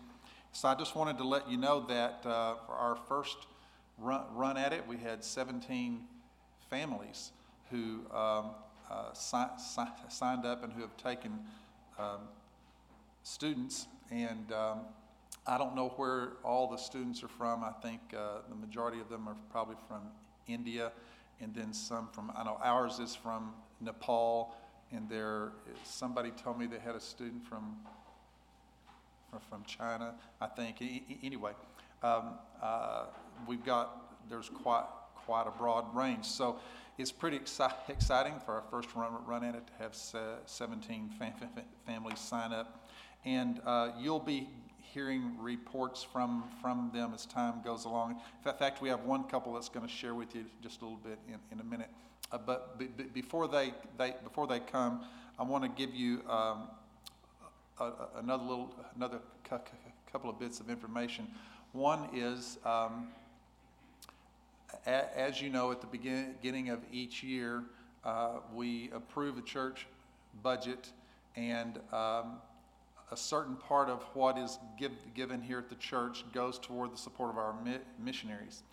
So 0.51 0.68
I 0.68 0.75
just 0.75 0.96
wanted 0.96 1.18
to 1.18 1.24
let 1.24 1.50
you 1.50 1.58
know 1.58 1.86
that 1.88 2.25
uh, 2.25 2.56
for 2.65 2.74
our 2.74 2.96
first 2.96 3.38
run, 3.98 4.24
run, 4.34 4.58
at 4.58 4.74
it, 4.74 4.86
we 4.88 4.98
had 4.98 5.24
17 5.24 6.01
families 6.70 7.32
who 7.72 8.01
um, 8.13 8.51
uh, 8.89 9.13
si- 9.13 9.38
si- 9.58 10.08
signed 10.10 10.46
up 10.46 10.63
and 10.63 10.72
who 10.72 10.82
have 10.82 10.96
taken 10.98 11.39
um, 11.98 12.22
students. 13.24 13.88
And 14.12 14.51
um, 14.51 14.80
I 15.48 15.58
don't 15.58 15.75
know 15.75 15.89
where 15.98 16.34
all 16.44 16.68
the 16.70 16.77
students 16.77 17.24
are 17.24 17.27
from. 17.27 17.63
I 17.63 17.72
think 17.82 18.01
uh, 18.15 18.39
the 18.50 18.56
majority 18.56 19.00
of 19.00 19.10
them 19.10 19.27
are 19.27 19.36
probably 19.51 19.75
from 19.88 20.01
India, 20.48 20.92
and 21.42 21.54
then 21.54 21.74
some 21.74 22.08
from, 22.12 22.32
I 22.36 22.44
know 22.44 22.58
ours 22.63 23.00
is 23.00 23.15
from 23.15 23.54
Nepal, 23.82 24.56
and 24.92 25.10
there, 25.10 25.51
somebody 25.84 26.32
told 26.32 26.60
me 26.60 26.68
they 26.68 26.80
had 26.80 26.96
a 26.96 27.00
student 27.00 27.46
from, 27.46 27.75
from, 29.50 29.63
China, 29.65 30.15
I 30.39 30.48
think. 30.48 30.82
Anyway, 31.24 31.51
um, 32.04 32.36
uh, 32.62 33.06
we've 33.48 33.65
got, 33.65 34.30
there's 34.30 34.50
quite, 34.50 34.86
quite 35.25 35.48
a 35.48 35.51
broad 35.51 35.94
range. 35.96 36.25
So 36.25 36.60
it's 36.98 37.12
pretty 37.12 37.38
exci- 37.39 37.89
exciting 37.89 38.36
for 38.46 38.54
our 38.54 38.63
first 38.72 38.96
run, 38.96 39.12
run 39.25 39.44
at 39.44 39.56
it 39.56 39.68
to 39.68 39.74
have 39.80 39.96
se- 39.96 40.39
17 40.46 41.10
fam- 41.20 41.34
fam- 41.34 41.65
families 41.86 42.20
sign 42.20 42.54
up. 42.54 42.88
And 43.25 43.60
uh, 43.65 43.92
you'll 44.00 44.20
be 44.20 44.48
hearing 44.95 45.33
reports 45.41 46.01
from, 46.01 46.45
from 46.61 46.89
them 46.93 47.11
as 47.13 47.25
time 47.25 47.55
goes 47.65 47.83
along. 47.83 48.11
In 48.45 48.53
fact, 48.53 48.81
we 48.81 48.87
have 48.87 49.03
one 49.03 49.25
couple 49.25 49.53
that's 49.53 49.67
going 49.67 49.85
to 49.85 49.91
share 49.91 50.15
with 50.15 50.33
you 50.33 50.45
just 50.63 50.81
a 50.81 50.85
little 50.85 50.99
bit 51.03 51.19
in, 51.27 51.35
in 51.51 51.59
a 51.59 51.63
minute. 51.65 51.89
Uh, 52.31 52.37
but 52.37 52.79
be, 52.79 52.85
be- 52.85 53.03
before 53.03 53.45
they, 53.49 53.73
they 53.97 54.15
before 54.23 54.47
they 54.47 54.61
come, 54.61 55.01
I 55.37 55.43
want 55.43 55.63
to 55.65 55.69
give 55.69 55.93
you 55.93 56.21
um, 56.29 56.69
a, 57.81 57.83
a- 57.83 58.09
another 58.19 58.43
little 58.43 58.73
another 58.95 59.19
cou- 59.43 59.57
cou- 59.57 59.91
couple 60.13 60.29
of 60.29 60.39
bits 60.39 60.61
of 60.61 60.69
information. 60.69 61.27
One 61.73 62.07
is, 62.13 62.57
um, 62.65 63.09
a, 64.87 65.19
as 65.19 65.41
you 65.41 65.49
know, 65.49 65.71
at 65.73 65.81
the 65.81 65.87
begin, 65.87 66.35
beginning 66.41 66.69
of 66.69 66.79
each 66.89 67.21
year, 67.21 67.63
uh, 68.05 68.39
we 68.53 68.89
approve 68.93 69.35
the 69.35 69.41
church 69.41 69.87
budget, 70.41 70.89
and 71.35 71.79
um, 71.91 72.37
a 73.12 73.17
certain 73.17 73.55
part 73.55 73.89
of 73.89 74.03
what 74.13 74.38
is 74.38 74.57
give, 74.79 74.91
given 75.13 75.41
here 75.41 75.59
at 75.59 75.69
the 75.69 75.75
church 75.75 76.24
goes 76.33 76.57
toward 76.57 76.91
the 76.91 76.97
support 76.97 77.29
of 77.29 77.38
our 77.38 77.53
mi- 77.63 77.77
missionaries. 78.00 78.63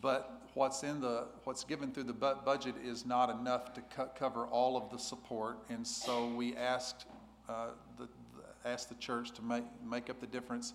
But 0.00 0.42
what's 0.54 0.82
in 0.82 1.00
the, 1.00 1.26
what's 1.44 1.64
given 1.64 1.92
through 1.92 2.04
the 2.04 2.12
bu- 2.12 2.40
budget 2.44 2.74
is 2.82 3.04
not 3.04 3.28
enough 3.28 3.74
to 3.74 3.80
co- 3.94 4.10
cover 4.16 4.46
all 4.46 4.76
of 4.76 4.90
the 4.90 4.98
support. 4.98 5.58
And 5.68 5.86
so 5.86 6.28
we 6.28 6.56
asked, 6.56 7.06
uh, 7.48 7.68
the, 7.98 8.04
the- 8.04 8.68
asked 8.68 8.88
the 8.88 8.94
church 8.96 9.32
to 9.32 9.42
make, 9.42 9.64
make 9.84 10.08
up 10.08 10.20
the 10.20 10.26
difference 10.26 10.72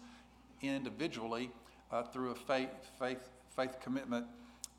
individually 0.62 1.50
uh, 1.92 2.04
through 2.04 2.32
a 2.32 2.36
faith, 2.36 2.70
faith, 3.00 3.30
faith 3.56 3.78
commitment. 3.82 4.26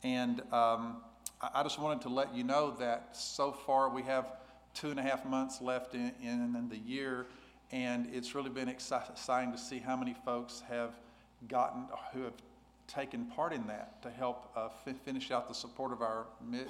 And 0.05 0.41
um, 0.53 0.99
I, 1.41 1.51
I 1.55 1.63
just 1.63 1.81
wanted 1.81 2.03
to 2.03 2.09
let 2.09 2.35
you 2.35 2.45
know 2.45 2.71
that 2.79 3.17
so 3.17 3.53
far 3.53 3.89
we 3.89 4.03
have 4.03 4.27
two 4.75 4.91
and 4.91 5.01
a 5.01 5.03
half 5.03 5.25
months 5.25 5.61
left 5.61 5.95
in, 5.95 6.13
in 6.23 6.69
the 6.69 6.79
year. 6.79 7.27
And 7.73 8.09
it's 8.13 8.35
really 8.35 8.51
been 8.51 8.69
exciting 8.69 9.53
to 9.53 9.59
see 9.59 9.79
how 9.79 9.97
many 9.97 10.15
folks 10.25 10.63
have 10.69 10.95
gotten, 11.49 11.85
who 12.13 12.23
have 12.23 12.35
taken 12.87 13.25
part 13.27 13.53
in 13.53 13.67
that 13.67 14.01
to 14.03 14.11
help 14.11 14.51
uh, 14.57 14.69
fi- 14.69 14.93
finish 14.93 15.31
out 15.33 15.49
the 15.49 15.55
support 15.55 15.93
of 15.93 16.01
our, 16.03 16.27
mi- 16.49 16.61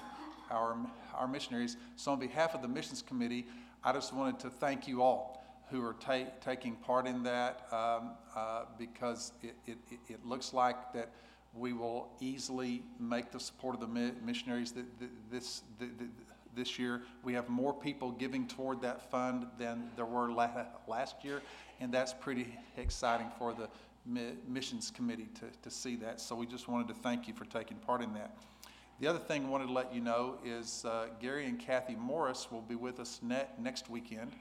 our, 0.51 0.77
our 1.15 1.29
missionaries. 1.29 1.77
So, 1.97 2.13
on 2.13 2.19
behalf 2.19 2.55
of 2.55 2.63
the 2.63 2.69
Missions 2.69 3.03
Committee, 3.03 3.47
I 3.85 3.93
just 3.93 4.15
wanted 4.15 4.39
to 4.41 4.51
thank 4.51 4.89
you 4.89 5.03
all 5.03 5.45
who 5.71 5.85
are 5.85 5.95
ta- 6.01 6.31
taking 6.43 6.77
part 6.77 7.07
in 7.07 7.23
that 7.25 7.67
um, 7.73 8.13
uh, 8.35 8.65
because 8.79 9.33
it, 9.43 9.55
it, 9.67 9.77
it- 10.09 10.25
looks 10.27 10.55
like 10.55 10.93
that 10.95 11.11
we 11.55 11.73
will 11.73 12.09
easily 12.21 12.83
make 12.99 13.31
the 13.33 13.41
support 13.41 13.75
of 13.75 13.81
the 13.81 13.87
mi- 13.87 14.13
missionaries 14.25 14.73
that, 14.73 14.85
that 15.01 15.09
this, 15.31 15.63
th- 15.79 15.91
th- 15.99 16.11
this 16.57 16.79
year. 16.79 17.03
We 17.23 17.35
have 17.35 17.49
more 17.49 17.73
people 17.73 18.11
giving 18.11 18.49
toward 18.49 18.81
that 18.83 19.11
fund 19.11 19.47
than 19.59 19.91
there 19.95 20.07
were 20.07 20.33
la- 20.33 20.65
last 20.89 21.23
year, 21.23 21.43
and 21.81 21.93
that's 21.93 22.13
pretty 22.13 22.59
exciting 22.77 23.29
for 23.39 23.53
the 23.53 23.69
mi- 24.07 24.35
missions 24.49 24.91
committee 24.91 25.29
to, 25.37 25.47
to 25.63 25.71
see 25.71 25.95
that. 25.97 26.21
So 26.21 26.35
we 26.35 26.47
just 26.47 26.67
wanted 26.67 26.89
to 26.89 26.95
thank 26.95 27.29
you 27.29 27.35
for 27.35 27.45
taking 27.45 27.77
part 27.77 28.03
in 28.03 28.13
that. 28.15 28.37
The 28.99 29.07
other 29.07 29.19
thing 29.19 29.45
I 29.45 29.49
wanted 29.51 29.67
to 29.67 29.73
let 29.73 29.95
you 29.95 30.01
know 30.01 30.39
is 30.45 30.85
uh, 30.87 31.09
Gary 31.21 31.45
and 31.45 31.61
Kathy 31.61 31.95
Morris 31.95 32.51
will 32.51 32.63
be 32.63 32.75
with 32.75 32.99
us 32.99 33.21
ne- 33.23 33.47
next 33.59 33.91
weekend. 33.91 34.33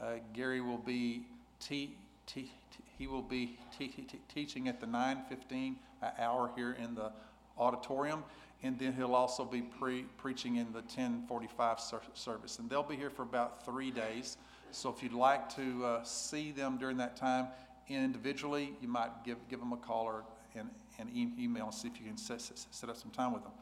Uh, 0.00 0.14
Gary 0.32 0.60
will 0.60 0.78
be 0.78 1.22
te- 1.60 1.96
te- 2.26 2.50
te- 2.72 2.82
he 2.98 3.06
will 3.06 3.22
be 3.22 3.56
te- 3.78 3.88
te- 3.88 4.02
te- 4.02 4.20
teaching 4.34 4.66
at 4.66 4.80
the 4.80 4.86
9:15 4.86 5.76
hour 6.18 6.50
here 6.56 6.72
in 6.82 6.96
the 6.96 7.12
auditorium, 7.56 8.24
and 8.62 8.78
then 8.78 8.92
he'll 8.92 9.14
also 9.14 9.44
be 9.44 9.62
pre- 9.62 10.04
preaching 10.18 10.56
in 10.56 10.72
the 10.72 10.82
10:45 10.82 11.80
ser- 11.80 12.00
service. 12.14 12.58
And 12.58 12.70
they'll 12.70 12.82
be 12.82 12.96
here 12.96 13.10
for 13.10 13.22
about 13.22 13.64
three 13.64 13.90
days. 13.90 14.36
So 14.70 14.88
if 14.90 15.02
you'd 15.02 15.12
like 15.12 15.54
to 15.56 15.84
uh, 15.84 16.04
see 16.04 16.52
them 16.52 16.78
during 16.78 16.96
that 16.98 17.16
time 17.16 17.48
individually, 17.88 18.74
you 18.80 18.88
might 18.88 19.24
give 19.24 19.36
give 19.48 19.60
them 19.60 19.72
a 19.72 19.76
call 19.76 20.04
or 20.04 20.24
an, 20.54 20.70
and 20.98 21.10
e- 21.10 21.32
email 21.38 21.64
and 21.64 21.74
see 21.74 21.88
if 21.88 21.98
you 22.00 22.06
can 22.06 22.16
set, 22.16 22.40
set, 22.40 22.88
up 22.88 22.96
some 22.96 23.10
time 23.10 23.32
with 23.32 23.42
them. 23.42 23.52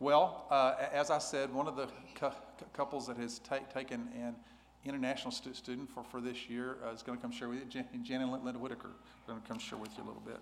Well, 0.00 0.46
uh, 0.50 0.74
as 0.92 1.10
I 1.10 1.18
said, 1.18 1.52
one 1.52 1.68
of 1.68 1.76
the 1.76 1.88
cou- 2.14 2.32
couples 2.72 3.06
that 3.06 3.16
has 3.18 3.38
ta- 3.38 3.60
taken 3.72 4.08
an 4.16 4.34
international 4.84 5.30
stu- 5.30 5.54
student 5.54 5.88
for, 5.90 6.02
for 6.02 6.20
this 6.20 6.48
year 6.48 6.78
uh, 6.84 6.92
is 6.92 7.02
going 7.02 7.16
to 7.16 7.22
come 7.22 7.30
share 7.30 7.48
with 7.48 7.60
you. 7.60 7.64
Jan, 7.66 7.86
Jan 8.02 8.22
and 8.22 8.32
Linda 8.32 8.58
Whitaker 8.58 8.88
are 8.88 9.28
going 9.28 9.40
to 9.40 9.46
come 9.46 9.58
share 9.58 9.78
with 9.78 9.96
you 9.96 10.02
a 10.02 10.06
little 10.06 10.22
bit. 10.26 10.38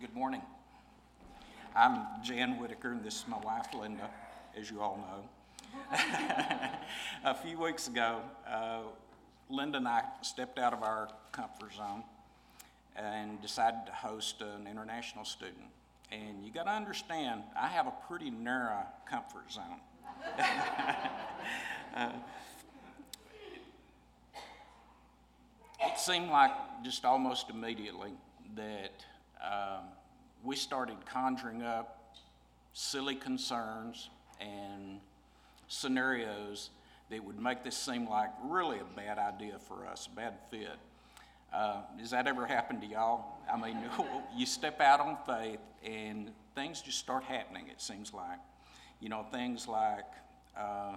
Good 0.00 0.07
morning. 0.18 0.42
I'm 1.76 2.04
Jan 2.24 2.58
Whitaker, 2.58 2.90
and 2.90 3.04
this 3.04 3.20
is 3.20 3.28
my 3.28 3.38
wife 3.38 3.72
Linda, 3.72 4.10
as 4.58 4.68
you 4.68 4.80
all 4.80 4.96
know. 4.96 5.96
a 7.24 7.36
few 7.36 7.56
weeks 7.56 7.86
ago, 7.86 8.22
uh, 8.44 8.80
Linda 9.48 9.78
and 9.78 9.86
I 9.86 10.02
stepped 10.22 10.58
out 10.58 10.72
of 10.72 10.82
our 10.82 11.08
comfort 11.30 11.72
zone 11.76 12.02
and 12.96 13.40
decided 13.40 13.86
to 13.86 13.92
host 13.92 14.42
an 14.42 14.66
international 14.68 15.24
student. 15.24 15.66
And 16.10 16.44
you 16.44 16.50
got 16.50 16.64
to 16.64 16.72
understand, 16.72 17.44
I 17.56 17.68
have 17.68 17.86
a 17.86 17.94
pretty 18.08 18.30
narrow 18.30 18.86
comfort 19.08 19.52
zone. 19.52 19.80
Uh, 21.96 22.10
it 25.80 25.98
seemed 25.98 26.28
like 26.28 26.50
just 26.84 27.04
almost 27.06 27.48
immediately 27.48 28.12
that 28.54 28.92
um, 29.42 29.84
we 30.44 30.56
started 30.56 30.96
conjuring 31.06 31.62
up 31.62 32.16
silly 32.72 33.14
concerns 33.14 34.10
and 34.40 35.00
scenarios 35.68 36.70
that 37.10 37.24
would 37.24 37.40
make 37.40 37.64
this 37.64 37.76
seem 37.76 38.08
like 38.08 38.30
really 38.44 38.78
a 38.78 38.96
bad 38.96 39.18
idea 39.18 39.58
for 39.58 39.86
us, 39.86 40.08
a 40.12 40.16
bad 40.16 40.34
fit. 40.50 40.78
Uh, 41.52 41.80
does 41.98 42.10
that 42.10 42.26
ever 42.26 42.46
happen 42.46 42.80
to 42.80 42.86
y'all? 42.86 43.38
I 43.50 43.56
mean, 43.56 43.78
you 44.36 44.46
step 44.46 44.80
out 44.80 45.00
on 45.00 45.16
faith 45.26 45.60
and 45.82 46.30
things 46.54 46.82
just 46.82 46.98
start 46.98 47.24
happening, 47.24 47.68
it 47.68 47.80
seems 47.80 48.12
like. 48.12 48.38
You 49.00 49.08
know, 49.08 49.24
things 49.32 49.66
like 49.66 50.04
uh, 50.56 50.96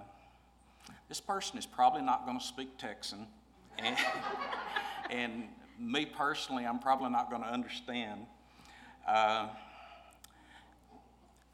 this 1.08 1.20
person 1.20 1.58
is 1.58 1.66
probably 1.66 2.02
not 2.02 2.26
going 2.26 2.38
to 2.38 2.44
speak 2.44 2.76
Texan. 2.78 3.26
And, 3.78 3.96
and 5.10 5.44
me 5.78 6.04
personally, 6.04 6.66
I'm 6.66 6.78
probably 6.78 7.10
not 7.10 7.30
going 7.30 7.42
to 7.42 7.48
understand. 7.48 8.26
Uh, 9.06 9.48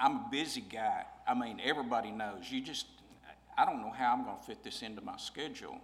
I'm 0.00 0.12
a 0.16 0.26
busy 0.30 0.60
guy. 0.60 1.04
I 1.26 1.34
mean, 1.34 1.60
everybody 1.64 2.10
knows. 2.10 2.50
You 2.50 2.60
just, 2.60 2.86
I 3.56 3.64
don't 3.64 3.80
know 3.80 3.90
how 3.90 4.12
I'm 4.12 4.24
going 4.24 4.36
to 4.36 4.42
fit 4.42 4.62
this 4.62 4.82
into 4.82 5.00
my 5.00 5.16
schedule. 5.16 5.78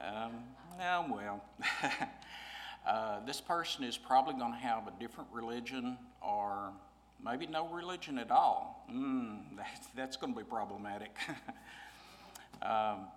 Um, 0.00 0.32
oh, 0.80 1.06
well. 1.10 1.44
uh, 2.86 3.20
this 3.26 3.40
person 3.40 3.84
is 3.84 3.98
probably 3.98 4.34
going 4.34 4.52
to 4.52 4.58
have 4.58 4.86
a 4.86 4.92
different 5.00 5.28
religion 5.32 5.98
or 6.22 6.72
maybe 7.24 7.46
no 7.46 7.68
religion 7.68 8.18
at 8.18 8.30
all. 8.30 8.86
Mm, 8.92 9.40
that's, 9.56 9.86
that's 9.96 10.16
going 10.16 10.32
to 10.32 10.38
be 10.38 10.44
problematic. 10.44 11.14
um, 12.62 13.08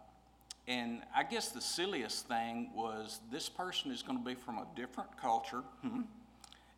and 0.68 1.02
I 1.16 1.24
guess 1.24 1.50
the 1.50 1.62
silliest 1.62 2.28
thing 2.28 2.72
was 2.76 3.20
this 3.32 3.50
person 3.50 3.92
is 3.92 4.04
going 4.04 4.20
to 4.20 4.26
be 4.26 4.36
from 4.36 4.58
a 4.58 4.68
different 4.76 5.18
culture, 5.20 5.64
hmm, 5.82 6.02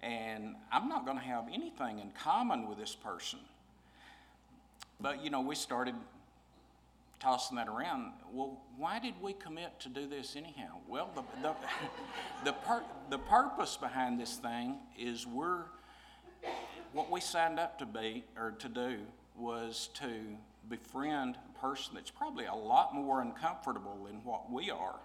and 0.04 0.56
I'm 0.72 0.90
not 0.90 1.06
going 1.06 1.18
to 1.18 1.24
have 1.24 1.46
anything 1.52 2.00
in 2.00 2.12
common 2.12 2.68
with 2.68 2.78
this 2.78 2.96
person. 2.96 3.40
But, 5.00 5.24
you 5.24 5.30
know, 5.30 5.42
we 5.42 5.56
started 5.56 5.96
tossing 7.20 7.58
that 7.58 7.68
around. 7.68 8.14
Well, 8.32 8.60
why 8.78 9.00
did 9.00 9.14
we 9.22 9.34
commit 9.34 9.80
to 9.82 9.90
do 9.90 10.08
this 10.08 10.36
anyhow? 10.36 10.78
Well, 10.88 11.10
the, 11.14 11.22
the, 11.42 11.56
the, 12.52 12.84
the 13.10 13.18
purpose 13.20 13.78
behind 13.78 14.20
this 14.20 14.36
thing 14.38 14.80
is 14.98 15.28
we're, 15.28 15.64
what 16.94 17.12
we 17.12 17.22
signed 17.22 17.60
up 17.60 17.78
to 17.80 17.86
be, 17.86 18.24
or 18.38 18.52
to 18.52 18.70
do, 18.70 18.98
was 19.38 19.90
to 19.96 20.10
befriend 20.70 21.38
a 21.56 21.60
person 21.60 21.94
that's 21.96 22.12
probably 22.12 22.46
a 22.46 22.56
lot 22.56 22.94
more 22.94 23.22
uncomfortable 23.22 24.04
than 24.06 24.24
what 24.24 24.52
we 24.52 24.72
are. 24.72 25.00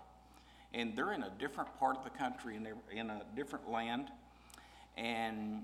And 0.72 0.96
they're 0.96 1.12
in 1.12 1.22
a 1.22 1.32
different 1.38 1.78
part 1.78 1.96
of 1.96 2.04
the 2.04 2.10
country, 2.10 2.56
and 2.56 2.64
they're 2.64 2.76
in 2.92 3.10
a 3.10 3.22
different 3.34 3.70
land. 3.70 4.10
And 4.96 5.62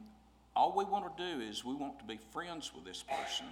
all 0.54 0.74
we 0.76 0.84
want 0.84 1.16
to 1.16 1.34
do 1.34 1.40
is 1.40 1.64
we 1.64 1.74
want 1.74 1.98
to 1.98 2.04
be 2.04 2.18
friends 2.32 2.72
with 2.74 2.84
this 2.84 3.02
person 3.02 3.46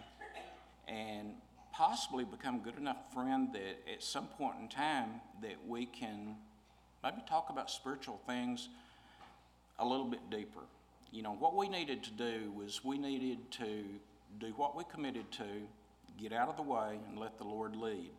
and 0.86 1.32
possibly 1.72 2.24
become 2.24 2.60
good 2.60 2.76
enough 2.76 2.98
friend 3.14 3.48
that 3.52 3.78
at 3.90 4.02
some 4.02 4.26
point 4.26 4.56
in 4.60 4.68
time 4.68 5.20
that 5.40 5.56
we 5.66 5.86
can 5.86 6.36
maybe 7.02 7.22
talk 7.28 7.48
about 7.48 7.70
spiritual 7.70 8.20
things 8.26 8.68
a 9.78 9.86
little 9.86 10.04
bit 10.04 10.20
deeper. 10.30 10.60
You 11.12 11.22
know, 11.22 11.32
what 11.32 11.56
we 11.56 11.68
needed 11.68 12.02
to 12.04 12.10
do 12.10 12.52
was 12.52 12.84
we 12.84 12.98
needed 12.98 13.50
to 13.52 13.84
do 14.38 14.52
what 14.56 14.76
we 14.76 14.84
committed 14.92 15.30
to, 15.32 15.44
get 16.20 16.32
out 16.32 16.48
of 16.48 16.56
the 16.56 16.62
way, 16.62 16.98
and 17.08 17.18
let 17.18 17.38
the 17.38 17.44
Lord 17.44 17.74
lead. 17.74 18.12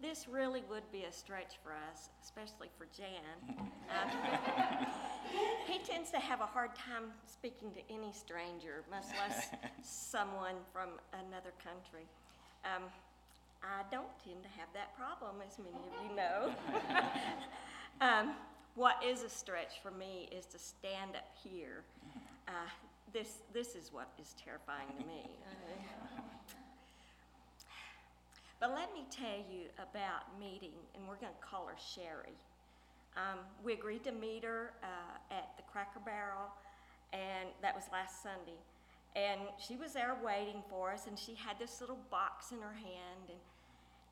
This 0.00 0.26
really 0.28 0.62
would 0.68 0.90
be 0.92 1.04
a 1.04 1.12
stretch 1.12 1.54
for 1.62 1.72
us, 1.72 2.10
especially 2.22 2.68
for 2.76 2.86
Jan. 2.96 3.58
Um, 3.88 4.10
he 5.66 5.78
tends 5.78 6.10
to 6.10 6.18
have 6.18 6.40
a 6.40 6.46
hard 6.46 6.74
time 6.74 7.12
speaking 7.26 7.70
to 7.72 7.80
any 7.92 8.12
stranger, 8.12 8.82
much 8.90 9.04
less 9.18 9.48
someone 9.82 10.56
from 10.72 10.90
another 11.12 11.52
country. 11.62 12.06
Um, 12.64 12.82
I 13.62 13.82
don't 13.90 14.10
tend 14.24 14.42
to 14.42 14.48
have 14.58 14.68
that 14.74 14.96
problem, 14.96 15.36
as 15.46 15.58
many 15.58 15.70
of 15.70 16.10
you 16.10 16.16
know. 16.16 16.54
um, 18.00 18.34
what 18.74 18.96
is 19.04 19.22
a 19.22 19.28
stretch 19.28 19.80
for 19.82 19.90
me 19.90 20.28
is 20.36 20.44
to 20.46 20.58
stand 20.58 21.16
up 21.16 21.28
here. 21.42 21.82
Uh, 22.48 22.68
this, 23.12 23.38
this 23.52 23.74
is 23.74 23.92
what 23.92 24.08
is 24.20 24.34
terrifying 24.44 24.88
to 24.98 25.06
me. 25.06 25.30
But 28.64 28.72
let 28.72 28.94
me 28.94 29.04
tell 29.10 29.44
you 29.52 29.68
about 29.76 30.40
meeting, 30.40 30.72
and 30.94 31.06
we're 31.06 31.20
going 31.20 31.34
to 31.38 31.46
call 31.46 31.66
her 31.66 31.76
Sherry. 31.76 32.32
Um, 33.14 33.40
we 33.62 33.74
agreed 33.74 34.04
to 34.04 34.12
meet 34.12 34.42
her 34.42 34.72
uh, 34.82 35.34
at 35.34 35.54
the 35.58 35.62
Cracker 35.70 36.00
Barrel, 36.02 36.48
and 37.12 37.50
that 37.60 37.74
was 37.74 37.84
last 37.92 38.22
Sunday. 38.22 38.56
And 39.14 39.42
she 39.58 39.76
was 39.76 39.92
there 39.92 40.16
waiting 40.24 40.62
for 40.70 40.90
us, 40.92 41.06
and 41.06 41.18
she 41.18 41.34
had 41.34 41.58
this 41.58 41.82
little 41.82 41.98
box 42.10 42.52
in 42.52 42.58
her 42.62 42.72
hand. 42.72 43.36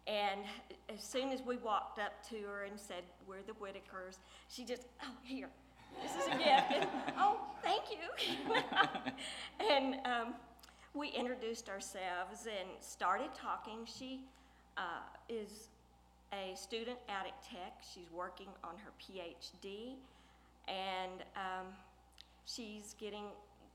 And, 0.07 0.45
and 0.87 0.99
as 0.99 1.03
soon 1.03 1.31
as 1.31 1.41
we 1.41 1.57
walked 1.57 1.99
up 1.99 2.13
to 2.29 2.37
her 2.43 2.65
and 2.65 2.79
said, 2.79 3.05
We're 3.27 3.41
the 3.47 3.55
Whitakers, 3.55 4.19
she 4.51 4.67
just, 4.67 4.83
Oh, 5.03 5.17
here, 5.25 5.49
this 6.03 6.11
is 6.11 6.27
a 6.27 6.37
gift. 6.37 6.73
And, 6.75 6.89
oh, 7.19 7.41
thank 7.63 7.85
you. 7.91 8.53
and 9.67 9.95
um, 10.05 10.35
we 10.93 11.09
introduced 11.09 11.71
ourselves 11.71 12.45
and 12.45 12.69
started 12.81 13.31
talking. 13.35 13.87
She 13.87 14.27
uh, 14.77 15.03
is 15.29 15.69
a 16.33 16.55
student 16.57 16.99
out 17.09 17.27
at 17.27 17.43
Tech. 17.43 17.83
She's 17.83 18.11
working 18.13 18.49
on 18.65 18.75
her 18.79 18.93
PhD, 19.01 19.95
and 20.69 21.23
um, 21.37 21.67
she's 22.45 22.95
getting 22.99 23.25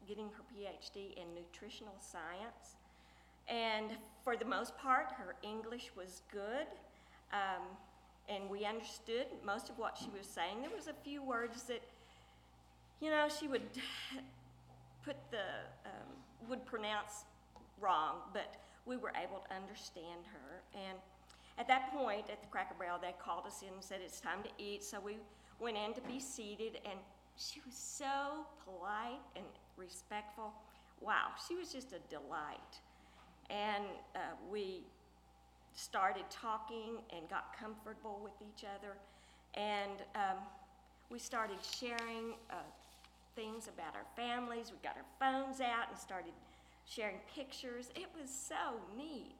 getting 0.08 0.30
her 0.30 0.44
PhD 0.54 1.18
in 1.18 1.34
nutritional 1.36 1.96
science. 2.00 2.76
And 3.50 3.92
for 4.24 4.36
the 4.36 4.46
most 4.46 4.78
part, 4.78 5.12
her 5.12 5.36
English 5.44 5.92
was 5.96 6.22
good, 6.32 6.68
um, 7.34 7.64
and 8.30 8.50
we 8.50 8.66
understood 8.66 9.28
most 9.46 9.70
of 9.70 9.78
what 9.78 9.98
she 9.98 10.10
was 10.18 10.28
saying. 10.28 10.62
There 10.62 10.76
was 10.76 10.88
a 10.88 10.96
few 11.04 11.22
words 11.22 11.64
that, 11.64 11.82
you 13.02 13.10
know, 13.10 13.28
she 13.28 13.48
would 13.48 13.62
put 15.06 15.16
the 15.32 15.46
um, 15.86 16.50
would 16.50 16.66
pronounce 16.66 17.26
wrong, 17.80 18.16
but 18.34 18.56
we 18.88 18.98
were 18.98 19.12
able 19.22 19.44
to 19.48 19.54
understand 19.54 20.24
her. 20.32 20.62
And 20.74 20.98
at 21.58 21.68
that 21.68 21.92
point, 21.92 22.26
at 22.32 22.42
the 22.42 22.48
Cracker 22.48 22.76
Barrel, 22.80 23.00
they 23.02 23.14
called 23.20 23.46
us 23.46 23.62
in 23.62 23.74
and 23.74 23.84
said 23.84 24.00
it's 24.04 24.20
time 24.20 24.44
to 24.44 24.50
eat. 24.64 24.84
So 24.84 25.00
we 25.00 25.18
went 25.60 25.78
in 25.78 25.94
to 25.94 26.02
be 26.02 26.20
seated, 26.20 26.80
and 26.86 27.00
she 27.36 27.62
was 27.66 27.76
so 27.76 28.46
polite 28.64 29.22
and 29.36 29.46
respectful. 29.76 30.54
Wow, 31.02 31.30
she 31.48 31.56
was 31.56 31.72
just 31.72 31.94
a 31.94 32.00
delight. 32.10 32.74
And 33.50 33.86
uh, 34.16 34.20
we 34.52 34.84
started 35.74 36.24
talking 36.30 36.98
and 37.16 37.30
got 37.30 37.58
comfortable 37.58 38.20
with 38.24 38.34
each 38.42 38.66
other. 38.66 38.94
And 39.54 40.02
um, 40.16 40.38
we 41.10 41.20
started 41.20 41.58
sharing 41.62 42.36
uh, 42.50 42.56
things 43.36 43.68
about 43.68 43.96
our 43.96 44.06
families. 44.16 44.72
We 44.72 44.78
got 44.84 44.98
our 44.98 45.06
phones 45.20 45.62
out 45.62 45.90
and 45.90 45.98
started 45.98 46.34
sharing 46.88 47.18
pictures. 47.36 47.90
It 47.96 48.08
was 48.20 48.30
so 48.30 48.80
neat. 48.98 49.36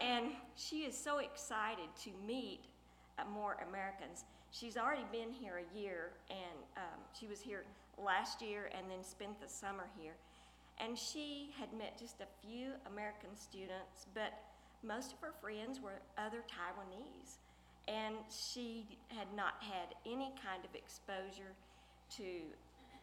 And 0.00 0.26
she 0.56 0.80
is 0.80 0.96
so 0.96 1.18
excited 1.18 1.88
to 2.04 2.10
meet 2.26 2.60
uh, 3.18 3.22
more 3.32 3.56
Americans. 3.68 4.24
She's 4.50 4.76
already 4.76 5.06
been 5.10 5.32
here 5.32 5.62
a 5.62 5.78
year, 5.78 6.10
and 6.28 6.58
um, 6.76 7.00
she 7.18 7.26
was 7.26 7.40
here 7.40 7.64
last 7.96 8.42
year 8.42 8.70
and 8.76 8.90
then 8.90 9.02
spent 9.02 9.40
the 9.40 9.48
summer 9.48 9.88
here. 9.98 10.14
And 10.78 10.98
she 10.98 11.50
had 11.58 11.72
met 11.76 11.98
just 11.98 12.20
a 12.20 12.46
few 12.46 12.72
American 12.90 13.36
students, 13.36 14.06
but 14.14 14.32
most 14.82 15.12
of 15.12 15.18
her 15.20 15.32
friends 15.40 15.80
were 15.80 16.00
other 16.18 16.42
Taiwanese. 16.48 17.36
And 17.88 18.16
she 18.30 18.86
had 19.08 19.28
not 19.34 19.54
had 19.60 19.94
any 20.06 20.32
kind 20.44 20.64
of 20.64 20.74
exposure 20.74 21.52
to 22.16 22.24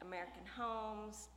American 0.02 0.46
homes, 0.56 1.30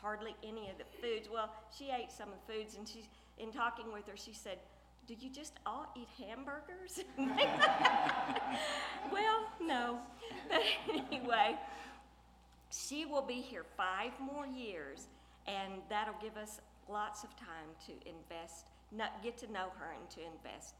hardly 0.00 0.34
any 0.42 0.70
of 0.70 0.78
the 0.78 0.84
foods. 1.00 1.28
Well, 1.32 1.50
she 1.76 1.90
ate 1.90 2.10
some 2.10 2.28
of 2.28 2.34
the 2.46 2.52
foods, 2.52 2.76
and 2.76 2.88
she's 2.88 3.08
in 3.38 3.52
talking 3.52 3.92
with 3.92 4.06
her, 4.08 4.16
she 4.16 4.32
said, 4.32 4.58
"Do 5.06 5.14
you 5.18 5.30
just 5.30 5.54
all 5.64 5.92
eat 5.96 6.08
hamburgers?" 6.18 7.00
well, 9.12 9.48
no. 9.60 9.98
But 10.48 10.62
anyway, 10.92 11.56
she 12.70 13.06
will 13.06 13.22
be 13.22 13.40
here 13.40 13.64
five 13.76 14.12
more 14.20 14.46
years, 14.46 15.08
and 15.46 15.74
that'll 15.88 16.20
give 16.20 16.36
us 16.36 16.60
lots 16.88 17.24
of 17.24 17.36
time 17.36 17.68
to 17.86 17.92
invest, 18.08 18.66
not, 18.90 19.22
get 19.22 19.38
to 19.38 19.52
know 19.52 19.70
her, 19.78 19.94
and 19.98 20.10
to 20.10 20.20
invest 20.20 20.74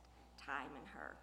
time 0.44 0.70
in 0.80 0.86
her. 0.98 1.14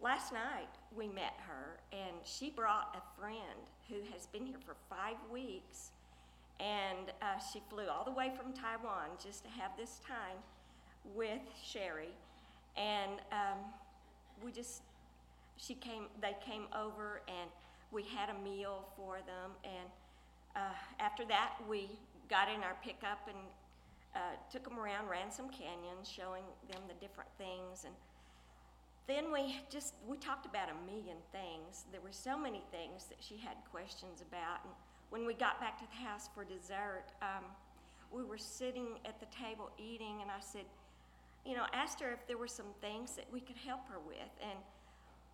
Last 0.00 0.32
night 0.32 0.68
we 0.94 1.08
met 1.08 1.34
her, 1.46 1.80
and 1.92 2.16
she 2.24 2.50
brought 2.50 2.96
a 2.96 3.20
friend 3.20 3.70
who 3.88 3.96
has 4.12 4.26
been 4.26 4.44
here 4.44 4.58
for 4.64 4.76
five 4.90 5.16
weeks 5.32 5.90
and 6.60 7.12
uh, 7.20 7.38
she 7.52 7.60
flew 7.68 7.88
all 7.88 8.04
the 8.04 8.12
way 8.12 8.32
from 8.36 8.52
Taiwan 8.52 9.10
just 9.22 9.44
to 9.44 9.50
have 9.50 9.72
this 9.76 10.00
time 10.06 10.38
with 11.14 11.42
Sherry. 11.62 12.14
And 12.76 13.20
um, 13.32 13.58
we 14.42 14.52
just, 14.52 14.82
she 15.56 15.74
came, 15.74 16.04
they 16.20 16.36
came 16.44 16.64
over 16.74 17.22
and 17.28 17.50
we 17.92 18.02
had 18.02 18.30
a 18.30 18.38
meal 18.42 18.86
for 18.96 19.16
them. 19.26 19.52
And 19.64 19.88
uh, 20.54 20.74
after 21.00 21.24
that, 21.26 21.54
we 21.68 21.90
got 22.28 22.48
in 22.48 22.62
our 22.62 22.76
pickup 22.82 23.28
and 23.28 23.38
uh, 24.14 24.18
took 24.50 24.64
them 24.64 24.78
around 24.78 25.08
Ransom 25.08 25.48
Canyon, 25.48 25.98
showing 26.02 26.42
them 26.70 26.82
the 26.88 26.94
different 26.94 27.30
things. 27.38 27.84
And 27.84 27.94
then 29.06 29.32
we 29.32 29.60
just, 29.70 29.94
we 30.06 30.16
talked 30.16 30.46
about 30.46 30.68
a 30.68 30.90
million 30.90 31.18
things. 31.32 31.84
There 31.92 32.00
were 32.00 32.12
so 32.12 32.38
many 32.38 32.62
things 32.72 33.04
that 33.06 33.18
she 33.20 33.36
had 33.36 33.56
questions 33.70 34.22
about. 34.22 34.64
And 34.64 34.72
when 35.10 35.26
we 35.26 35.34
got 35.34 35.60
back 35.60 35.78
to 35.78 35.84
the 35.86 36.06
house 36.06 36.28
for 36.34 36.44
dessert, 36.44 37.04
um, 37.22 37.44
we 38.10 38.24
were 38.24 38.38
sitting 38.38 38.98
at 39.04 39.18
the 39.20 39.26
table 39.26 39.70
eating, 39.78 40.22
and 40.22 40.30
I 40.30 40.40
said, 40.40 40.64
you 41.44 41.54
know, 41.54 41.66
asked 41.72 42.00
her 42.00 42.12
if 42.12 42.26
there 42.26 42.38
were 42.38 42.48
some 42.48 42.74
things 42.80 43.14
that 43.16 43.26
we 43.32 43.40
could 43.40 43.56
help 43.56 43.88
her 43.88 43.98
with. 44.04 44.32
And 44.42 44.58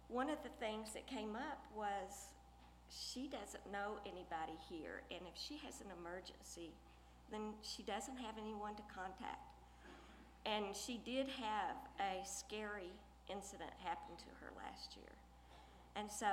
one 0.09 0.29
of 0.29 0.39
the 0.43 0.51
things 0.61 0.93
that 0.93 1.07
came 1.07 1.37
up 1.37 1.65
was 1.75 2.33
she 2.91 3.29
doesn't 3.29 3.65
know 3.73 3.97
anybody 4.05 4.59
here, 4.69 5.03
and 5.11 5.21
if 5.25 5.41
she 5.41 5.57
has 5.65 5.81
an 5.81 5.89
emergency, 5.99 6.71
then 7.31 7.55
she 7.63 7.83
doesn't 7.83 8.19
have 8.19 8.37
anyone 8.37 8.75
to 8.77 8.83
contact. 8.95 9.49
And 10.45 10.77
she 10.77 11.01
did 11.05 11.29
have 11.29 11.77
a 12.01 12.27
scary 12.27 12.93
incident 13.31 13.71
happen 13.83 14.17
to 14.19 14.31
her 14.45 14.53
last 14.57 14.97
year. 14.97 15.17
And 15.97 16.11
so 16.11 16.27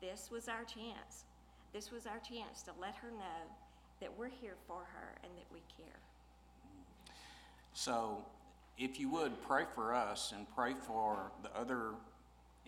this 0.00 0.28
was 0.30 0.48
our 0.48 0.64
chance 0.64 1.24
this 1.72 1.90
was 1.90 2.06
our 2.06 2.18
chance 2.18 2.62
to 2.62 2.70
let 2.80 2.94
her 2.96 3.10
know 3.10 3.50
that 4.00 4.10
we're 4.18 4.28
here 4.28 4.56
for 4.66 4.82
her 4.94 5.14
and 5.22 5.32
that 5.36 5.46
we 5.52 5.60
care. 5.76 5.98
So, 7.72 8.24
if 8.78 8.98
you 8.98 9.08
would 9.10 9.40
pray 9.42 9.64
for 9.74 9.94
us 9.94 10.32
and 10.36 10.46
pray 10.54 10.74
for 10.74 11.30
the 11.42 11.54
other 11.56 11.90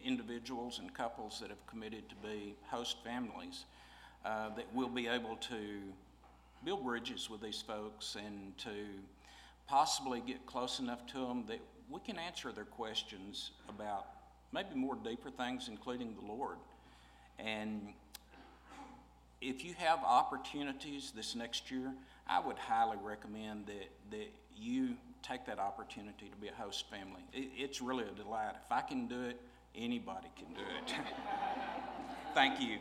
individuals 0.02 0.78
and 0.78 0.92
couples 0.94 1.40
that 1.40 1.50
have 1.50 1.66
committed 1.66 2.08
to 2.08 2.14
be 2.16 2.54
host 2.68 2.98
families, 3.04 3.64
uh, 4.24 4.50
that 4.54 4.66
we'll 4.72 4.88
be 4.88 5.06
able 5.06 5.36
to 5.36 5.80
build 6.64 6.84
bridges 6.84 7.28
with 7.28 7.42
these 7.42 7.60
folks 7.60 8.16
and 8.16 8.56
to 8.58 8.70
possibly 9.66 10.22
get 10.26 10.44
close 10.46 10.78
enough 10.78 11.06
to 11.06 11.18
them 11.18 11.44
that 11.48 11.60
we 11.90 12.00
can 12.00 12.18
answer 12.18 12.52
their 12.52 12.64
questions 12.64 13.50
about 13.68 14.06
maybe 14.52 14.74
more 14.74 14.96
deeper 14.96 15.30
things, 15.30 15.68
including 15.68 16.14
the 16.14 16.32
Lord. 16.32 16.56
And 17.38 17.92
if 19.44 19.64
you 19.64 19.74
have 19.74 20.00
opportunities 20.02 21.12
this 21.14 21.34
next 21.34 21.70
year, 21.70 21.92
I 22.26 22.40
would 22.40 22.58
highly 22.58 22.96
recommend 23.02 23.66
that, 23.66 23.90
that 24.10 24.32
you 24.56 24.94
take 25.22 25.44
that 25.46 25.58
opportunity 25.58 26.30
to 26.30 26.36
be 26.36 26.48
a 26.48 26.54
host 26.54 26.88
family. 26.90 27.22
It, 27.32 27.50
it's 27.56 27.80
really 27.80 28.04
a 28.04 28.12
delight. 28.12 28.54
If 28.64 28.72
I 28.72 28.80
can 28.80 29.06
do 29.06 29.22
it, 29.22 29.40
anybody 29.74 30.28
can 30.36 30.54
do 30.54 30.62
it. 30.62 30.94
Thank 32.34 32.60
you. 32.60 32.78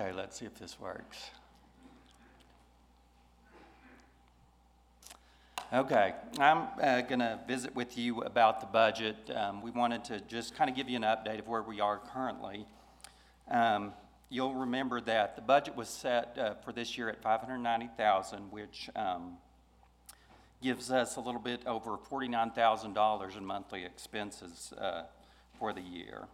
Okay, 0.00 0.12
let's 0.12 0.38
see 0.38 0.44
if 0.44 0.54
this 0.54 0.78
works. 0.78 1.30
Okay, 5.72 6.14
I'm 6.38 6.68
uh, 6.80 7.00
going 7.00 7.18
to 7.18 7.40
visit 7.48 7.74
with 7.74 7.98
you 7.98 8.20
about 8.20 8.60
the 8.60 8.66
budget. 8.66 9.16
Um, 9.34 9.60
we 9.60 9.72
wanted 9.72 10.04
to 10.04 10.20
just 10.20 10.54
kind 10.54 10.70
of 10.70 10.76
give 10.76 10.88
you 10.88 10.94
an 10.94 11.02
update 11.02 11.40
of 11.40 11.48
where 11.48 11.62
we 11.62 11.80
are 11.80 11.98
currently. 11.98 12.64
Um, 13.50 13.92
you'll 14.28 14.54
remember 14.54 15.00
that 15.00 15.34
the 15.34 15.42
budget 15.42 15.74
was 15.74 15.88
set 15.88 16.38
uh, 16.38 16.54
for 16.64 16.70
this 16.70 16.96
year 16.96 17.08
at 17.08 17.20
590,000, 17.20 18.52
which 18.52 18.88
um, 18.94 19.36
gives 20.62 20.92
us 20.92 21.16
a 21.16 21.20
little 21.20 21.40
bit 21.40 21.66
over 21.66 21.96
$49,000 21.96 23.36
in 23.36 23.44
monthly 23.44 23.84
expenses 23.84 24.72
uh, 24.78 25.02
for 25.58 25.72
the 25.72 25.82
year. 25.82 26.28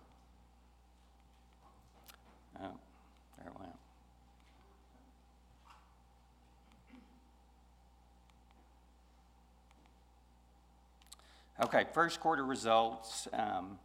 Okay, 11.62 11.84
first 11.92 12.20
quarter 12.20 12.44
results. 12.44 13.28
Um, 13.32 13.78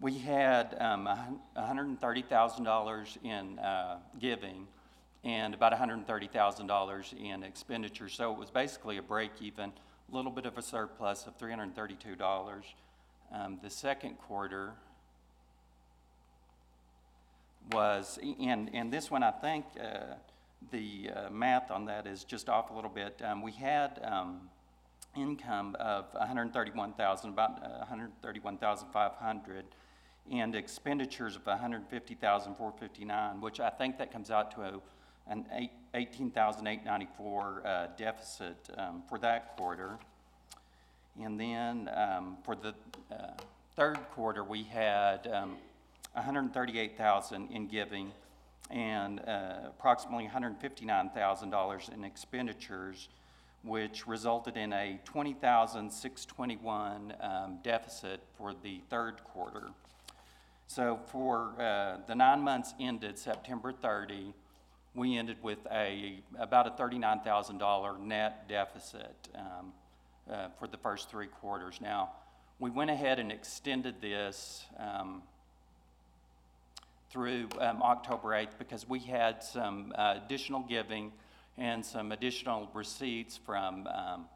we 0.00 0.18
had 0.18 0.76
um, 0.78 1.08
$130,000 1.56 3.24
in 3.24 3.58
uh, 3.58 3.98
giving 4.18 4.66
and 5.24 5.54
about 5.54 5.72
$130,000 5.72 7.12
in 7.18 7.42
expenditures. 7.42 8.12
So 8.12 8.32
it 8.32 8.38
was 8.38 8.50
basically 8.50 8.98
a 8.98 9.02
break 9.02 9.32
even, 9.40 9.72
a 10.12 10.14
little 10.14 10.30
bit 10.30 10.44
of 10.44 10.58
a 10.58 10.62
surplus 10.62 11.26
of 11.26 11.38
$332. 11.38 12.62
Um, 13.32 13.58
the 13.62 13.70
second 13.70 14.18
quarter 14.18 14.74
was, 17.72 18.18
and, 18.40 18.70
and 18.74 18.92
this 18.92 19.10
one 19.10 19.22
I 19.22 19.30
think 19.30 19.64
uh, 19.78 20.14
the 20.70 21.10
uh, 21.14 21.30
math 21.30 21.70
on 21.70 21.86
that 21.86 22.06
is 22.06 22.24
just 22.24 22.48
off 22.48 22.70
a 22.70 22.74
little 22.74 22.90
bit. 22.90 23.20
Um, 23.24 23.42
we 23.42 23.52
had 23.52 24.00
um, 24.04 24.48
income 25.16 25.76
of 25.80 26.06
131,000, 26.12 27.30
about 27.30 27.62
uh, 27.62 27.78
131,500, 27.78 29.64
and 30.30 30.54
expenditures 30.54 31.36
of 31.36 31.46
150,459, 31.46 33.40
which 33.40 33.60
I 33.60 33.70
think 33.70 33.98
that 33.98 34.12
comes 34.12 34.30
out 34.30 34.50
to 34.52 34.62
a, 34.62 34.80
an 35.26 35.46
18,894 35.94 37.62
uh, 37.64 37.86
deficit 37.96 38.56
um, 38.76 39.02
for 39.08 39.18
that 39.18 39.56
quarter. 39.56 39.98
And 41.20 41.40
then 41.40 41.90
um, 41.94 42.36
for 42.44 42.54
the 42.54 42.74
uh, 43.10 43.32
third 43.74 43.98
quarter, 44.14 44.44
we 44.44 44.62
had 44.62 45.26
um, 45.26 45.56
138,000 46.14 47.50
in 47.50 47.66
giving 47.66 48.12
and 48.70 49.20
uh, 49.20 49.66
approximately 49.66 50.28
$159,000 50.28 51.94
in 51.94 52.04
expenditures 52.04 53.08
which 53.62 54.06
resulted 54.06 54.56
in 54.56 54.72
a 54.72 54.98
20,621 55.04 57.12
um, 57.20 57.58
deficit 57.62 58.20
for 58.36 58.54
the 58.62 58.80
third 58.88 59.22
quarter. 59.24 59.68
So 60.66 60.98
for 61.08 61.52
uh, 61.58 61.98
the 62.06 62.14
nine 62.14 62.40
months 62.40 62.72
ended 62.80 63.18
September 63.18 63.70
30, 63.72 64.32
we 64.94 65.18
ended 65.18 65.36
with 65.42 65.58
a 65.70 66.22
about 66.38 66.66
a 66.66 66.70
$39,000 66.70 68.00
net 68.00 68.48
deficit 68.48 69.28
um, 69.34 69.74
uh, 70.30 70.48
for 70.58 70.66
the 70.66 70.78
first 70.78 71.10
three 71.10 71.26
quarters. 71.26 71.80
Now, 71.80 72.12
we 72.58 72.70
went 72.70 72.90
ahead 72.90 73.18
and 73.18 73.30
extended 73.30 74.00
this 74.00 74.64
um, 74.78 75.22
through 77.10 77.48
um, 77.60 77.82
October 77.82 78.28
8th 78.28 78.58
because 78.58 78.88
we 78.88 79.00
had 79.00 79.42
some 79.42 79.92
uh, 79.96 80.18
additional 80.24 80.60
giving 80.60 81.12
and 81.58 81.84
some 81.84 82.12
additional 82.12 82.70
receipts 82.72 83.36
from, 83.36 83.86
um, 83.88 84.26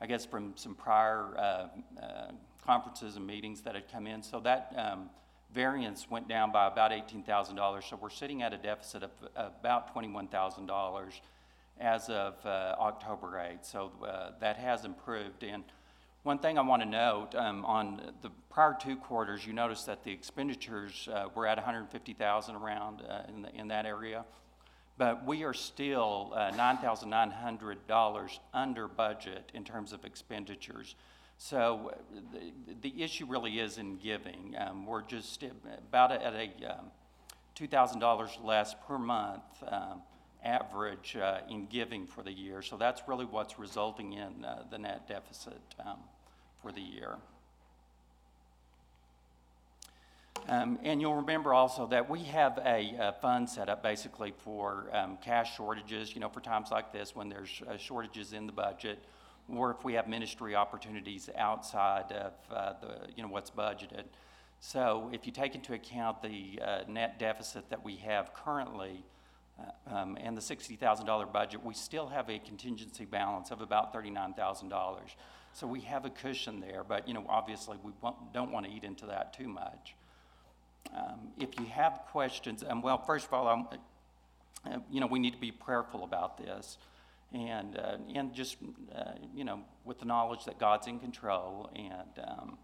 I 0.00 0.06
guess, 0.06 0.24
from 0.24 0.52
some 0.56 0.74
prior 0.74 1.26
uh, 1.36 1.40
uh, 2.00 2.30
conferences 2.64 3.16
and 3.16 3.26
meetings 3.26 3.62
that 3.62 3.74
had 3.74 3.90
come 3.90 4.06
in. 4.06 4.22
So 4.22 4.40
that 4.40 4.72
um, 4.76 5.10
variance 5.52 6.08
went 6.08 6.28
down 6.28 6.52
by 6.52 6.68
about 6.68 6.92
$18,000. 6.92 7.82
So 7.88 7.98
we're 8.00 8.10
sitting 8.10 8.42
at 8.42 8.52
a 8.52 8.58
deficit 8.58 9.02
of 9.02 9.10
about 9.36 9.94
$21,000 9.94 11.20
as 11.80 12.08
of 12.08 12.34
uh, 12.44 12.76
October 12.78 13.32
8th. 13.32 13.70
So 13.70 13.90
uh, 14.06 14.30
that 14.40 14.56
has 14.56 14.84
improved. 14.84 15.42
And 15.42 15.64
one 16.24 16.38
thing 16.38 16.56
I 16.56 16.62
want 16.62 16.80
to 16.80 16.88
note 16.88 17.34
um, 17.34 17.66
on 17.66 18.00
the 18.22 18.30
prior 18.50 18.74
two 18.80 18.96
quarters, 18.96 19.46
you 19.46 19.52
notice 19.52 19.84
that 19.84 20.04
the 20.04 20.10
expenditures 20.10 21.06
uh, 21.12 21.26
were 21.34 21.46
at 21.46 21.58
150,000 21.58 22.56
around 22.56 23.02
uh, 23.02 23.22
in, 23.28 23.42
the, 23.42 23.54
in 23.54 23.68
that 23.68 23.84
area. 23.84 24.24
But 24.96 25.26
we 25.26 25.44
are 25.44 25.52
still 25.52 26.32
uh, 26.34 26.50
$9,900 26.52 28.38
under 28.54 28.88
budget 28.88 29.50
in 29.52 29.64
terms 29.64 29.92
of 29.92 30.06
expenditures. 30.06 30.94
So 31.36 31.92
the, 32.32 32.52
the 32.80 33.02
issue 33.02 33.26
really 33.26 33.58
is 33.58 33.76
in 33.76 33.96
giving. 33.96 34.54
Um, 34.58 34.86
we're 34.86 35.02
just 35.02 35.42
about 35.42 36.10
at 36.10 36.32
a 36.32 36.78
um, 36.78 36.86
$2,000 37.54 38.42
less 38.42 38.74
per 38.88 38.96
month 38.96 39.42
um, 39.68 40.00
average 40.42 41.16
uh, 41.20 41.40
in 41.50 41.66
giving 41.66 42.06
for 42.06 42.22
the 42.22 42.32
year. 42.32 42.62
So 42.62 42.78
that's 42.78 43.02
really 43.06 43.26
what's 43.26 43.58
resulting 43.58 44.14
in 44.14 44.42
uh, 44.42 44.62
the 44.70 44.78
net 44.78 45.06
deficit 45.06 45.60
um, 45.84 45.98
for 46.64 46.72
the 46.72 46.80
year. 46.80 47.18
Um, 50.48 50.78
and 50.82 51.00
you'll 51.00 51.16
remember 51.16 51.54
also 51.54 51.86
that 51.88 52.08
we 52.08 52.22
have 52.24 52.58
a, 52.64 52.94
a 52.98 53.14
fund 53.20 53.48
set 53.48 53.68
up 53.68 53.82
basically 53.82 54.32
for 54.36 54.88
um, 54.92 55.18
cash 55.22 55.56
shortages, 55.56 56.14
you 56.14 56.20
know, 56.20 56.28
for 56.28 56.40
times 56.40 56.70
like 56.70 56.92
this 56.92 57.14
when 57.14 57.28
there's 57.28 57.62
uh, 57.68 57.76
shortages 57.76 58.32
in 58.32 58.46
the 58.46 58.52
budget, 58.52 58.98
or 59.54 59.70
if 59.70 59.84
we 59.84 59.94
have 59.94 60.08
ministry 60.08 60.54
opportunities 60.54 61.30
outside 61.36 62.12
of 62.12 62.32
uh, 62.50 62.72
the, 62.80 63.08
you 63.14 63.22
know, 63.22 63.28
what's 63.28 63.50
budgeted. 63.50 64.04
So 64.60 65.10
if 65.12 65.26
you 65.26 65.32
take 65.32 65.54
into 65.54 65.74
account 65.74 66.22
the 66.22 66.60
uh, 66.62 66.80
net 66.88 67.18
deficit 67.18 67.68
that 67.70 67.84
we 67.84 67.96
have 67.96 68.32
currently 68.32 69.04
uh, 69.58 69.94
um, 69.94 70.18
and 70.20 70.36
the 70.36 70.42
$60,000 70.42 71.32
budget, 71.32 71.64
we 71.64 71.74
still 71.74 72.08
have 72.08 72.28
a 72.28 72.38
contingency 72.38 73.04
balance 73.04 73.50
of 73.50 73.60
about 73.60 73.94
$39,000. 73.94 74.98
So 75.54 75.68
we 75.68 75.80
have 75.82 76.04
a 76.04 76.10
cushion 76.10 76.60
there, 76.60 76.82
but, 76.82 77.06
you 77.06 77.14
know, 77.14 77.24
obviously 77.28 77.78
we 77.84 77.92
don't 78.32 78.50
want 78.50 78.66
to 78.66 78.72
eat 78.72 78.82
into 78.82 79.06
that 79.06 79.32
too 79.32 79.46
much. 79.46 79.94
Um, 80.92 81.28
if 81.38 81.58
you 81.60 81.66
have 81.66 82.00
questions, 82.10 82.64
and 82.64 82.82
well, 82.82 82.98
first 82.98 83.26
of 83.26 83.32
all, 83.32 83.68
uh, 84.66 84.78
you 84.90 85.00
know, 85.00 85.06
we 85.06 85.20
need 85.20 85.32
to 85.32 85.38
be 85.38 85.52
prayerful 85.52 86.02
about 86.02 86.38
this. 86.38 86.76
And, 87.32 87.78
uh, 87.78 87.98
and 88.14 88.34
just, 88.34 88.56
uh, 88.94 89.12
you 89.34 89.44
know, 89.44 89.60
with 89.84 90.00
the 90.00 90.04
knowledge 90.04 90.44
that 90.44 90.58
God's 90.58 90.88
in 90.88 90.98
control 90.98 91.70
and 91.74 92.26
um, 92.28 92.58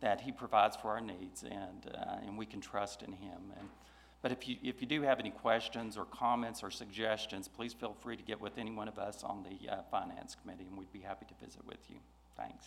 that 0.00 0.20
He 0.20 0.30
provides 0.30 0.76
for 0.76 0.90
our 0.90 1.00
needs 1.00 1.42
and, 1.42 1.92
uh, 1.94 2.16
and 2.24 2.38
we 2.38 2.46
can 2.46 2.60
trust 2.60 3.02
in 3.02 3.12
Him. 3.12 3.52
And, 3.58 3.68
but 4.22 4.30
if 4.30 4.48
you, 4.48 4.56
if 4.62 4.80
you 4.80 4.86
do 4.86 5.02
have 5.02 5.18
any 5.18 5.30
questions 5.30 5.96
or 5.96 6.04
comments 6.04 6.62
or 6.62 6.70
suggestions, 6.70 7.48
please 7.48 7.72
feel 7.72 7.96
free 8.02 8.16
to 8.16 8.22
get 8.22 8.40
with 8.40 8.56
any 8.56 8.70
one 8.70 8.88
of 8.88 8.98
us 8.98 9.24
on 9.24 9.44
the 9.44 9.68
uh, 9.68 9.82
Finance 9.90 10.36
Committee 10.40 10.66
and 10.68 10.78
we'd 10.78 10.92
be 10.92 11.00
happy 11.00 11.26
to 11.26 11.44
visit 11.44 11.64
with 11.66 11.78
you. 11.88 11.96
Thanks. 12.36 12.66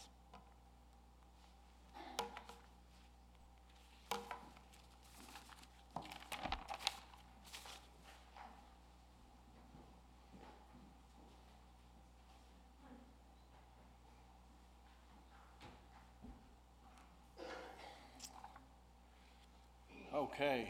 Okay. 20.13 20.69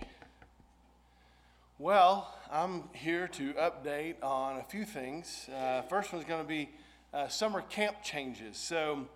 Well, 1.77 2.35
I'm 2.51 2.89
here 2.93 3.27
to 3.29 3.53
update 3.53 4.15
on 4.21 4.57
a 4.57 4.63
few 4.63 4.83
things. 4.83 5.47
Uh, 5.47 5.81
first 5.83 6.11
one's 6.11 6.25
going 6.25 6.41
to 6.41 6.47
be 6.47 6.69
uh, 7.13 7.27
summer 7.27 7.61
camp 7.61 7.97
changes. 8.03 8.57
So, 8.57 9.07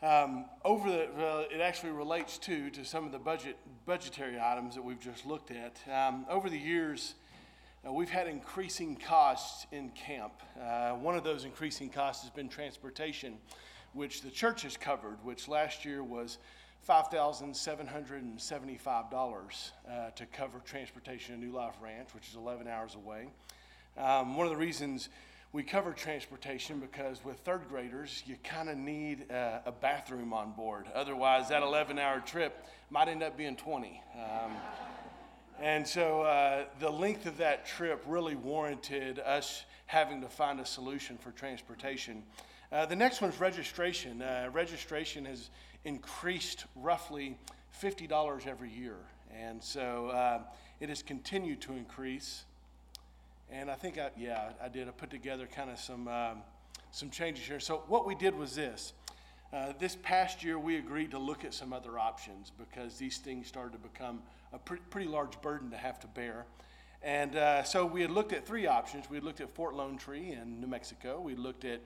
um, 0.00 0.44
over 0.64 0.88
the, 0.88 1.48
it 1.50 1.60
actually 1.60 1.90
relates 1.90 2.38
to 2.38 2.70
to 2.70 2.84
some 2.84 3.04
of 3.04 3.12
the 3.12 3.18
budget 3.18 3.56
budgetary 3.84 4.38
items 4.40 4.76
that 4.76 4.82
we've 4.82 5.00
just 5.00 5.26
looked 5.26 5.50
at. 5.50 5.76
Um, 5.92 6.24
over 6.30 6.48
the 6.48 6.58
years, 6.58 7.14
uh, 7.86 7.92
we've 7.92 8.08
had 8.08 8.26
increasing 8.28 8.96
costs 8.96 9.66
in 9.72 9.90
camp. 9.90 10.32
Uh, 10.60 10.92
one 10.92 11.16
of 11.16 11.24
those 11.24 11.44
increasing 11.44 11.90
costs 11.90 12.22
has 12.22 12.30
been 12.30 12.48
transportation, 12.48 13.38
which 13.92 14.22
the 14.22 14.30
church 14.30 14.62
has 14.62 14.76
covered, 14.76 15.18
which 15.24 15.48
last 15.48 15.84
year 15.84 16.04
was 16.04 16.38
$5,775 16.88 19.70
uh, 19.90 20.10
to 20.10 20.26
cover 20.26 20.60
transportation 20.64 21.34
to 21.34 21.40
New 21.40 21.50
Life 21.52 21.74
Ranch, 21.82 22.14
which 22.14 22.28
is 22.28 22.36
11 22.36 22.68
hours 22.68 22.94
away. 22.94 23.26
Um, 23.96 24.36
one 24.36 24.46
of 24.46 24.52
the 24.52 24.58
reasons 24.58 25.08
we 25.52 25.62
cover 25.62 25.92
transportation 25.92 26.78
because 26.78 27.24
with 27.24 27.38
third 27.38 27.62
graders, 27.68 28.22
you 28.26 28.36
kind 28.44 28.68
of 28.68 28.76
need 28.76 29.30
uh, 29.30 29.60
a 29.64 29.72
bathroom 29.72 30.32
on 30.32 30.52
board. 30.52 30.86
Otherwise, 30.94 31.48
that 31.48 31.62
11 31.62 31.98
hour 31.98 32.20
trip 32.20 32.66
might 32.90 33.08
end 33.08 33.22
up 33.22 33.36
being 33.36 33.56
20. 33.56 34.02
Um, 34.14 34.52
And 35.60 35.86
so 35.86 36.22
uh, 36.22 36.66
the 36.78 36.90
length 36.90 37.26
of 37.26 37.36
that 37.38 37.66
trip 37.66 38.04
really 38.06 38.36
warranted 38.36 39.18
us 39.18 39.64
having 39.86 40.20
to 40.20 40.28
find 40.28 40.60
a 40.60 40.64
solution 40.66 41.18
for 41.18 41.32
transportation. 41.32 42.22
Uh, 42.70 42.86
the 42.86 42.94
next 42.94 43.20
one's 43.20 43.40
registration. 43.40 44.22
Uh, 44.22 44.50
registration 44.52 45.24
has 45.24 45.50
increased 45.84 46.66
roughly 46.76 47.36
$50 47.82 48.46
every 48.46 48.70
year. 48.70 48.98
And 49.36 49.62
so 49.62 50.08
uh, 50.08 50.42
it 50.78 50.90
has 50.90 51.02
continued 51.02 51.60
to 51.62 51.72
increase. 51.72 52.44
And 53.50 53.70
I 53.70 53.74
think, 53.74 53.98
I, 53.98 54.10
yeah, 54.16 54.50
I 54.62 54.68
did. 54.68 54.88
I 54.88 54.90
put 54.90 55.10
together 55.10 55.46
kind 55.46 55.70
of 55.70 55.78
some, 55.78 56.06
um, 56.08 56.42
some 56.90 57.10
changes 57.10 57.46
here. 57.46 57.60
So 57.60 57.82
what 57.88 58.06
we 58.06 58.14
did 58.14 58.36
was 58.36 58.54
this. 58.54 58.92
Uh, 59.50 59.72
this 59.78 59.96
past 59.96 60.44
year, 60.44 60.58
we 60.58 60.76
agreed 60.76 61.10
to 61.12 61.18
look 61.18 61.44
at 61.44 61.54
some 61.54 61.72
other 61.72 61.98
options 61.98 62.52
because 62.58 62.98
these 62.98 63.16
things 63.16 63.46
started 63.46 63.72
to 63.72 63.78
become 63.78 64.20
a 64.52 64.58
pre- 64.58 64.78
pretty 64.90 65.08
large 65.08 65.40
burden 65.40 65.70
to 65.70 65.76
have 65.76 65.98
to 66.00 66.06
bear. 66.08 66.44
And 67.02 67.36
uh, 67.36 67.62
so 67.62 67.86
we 67.86 68.02
had 68.02 68.10
looked 68.10 68.32
at 68.32 68.46
three 68.46 68.66
options. 68.66 69.08
We 69.08 69.16
had 69.16 69.24
looked 69.24 69.40
at 69.40 69.54
Fort 69.54 69.74
Lone 69.74 69.96
Tree 69.96 70.32
in 70.32 70.60
New 70.60 70.66
Mexico. 70.66 71.20
We 71.20 71.34
looked 71.34 71.64
at 71.64 71.80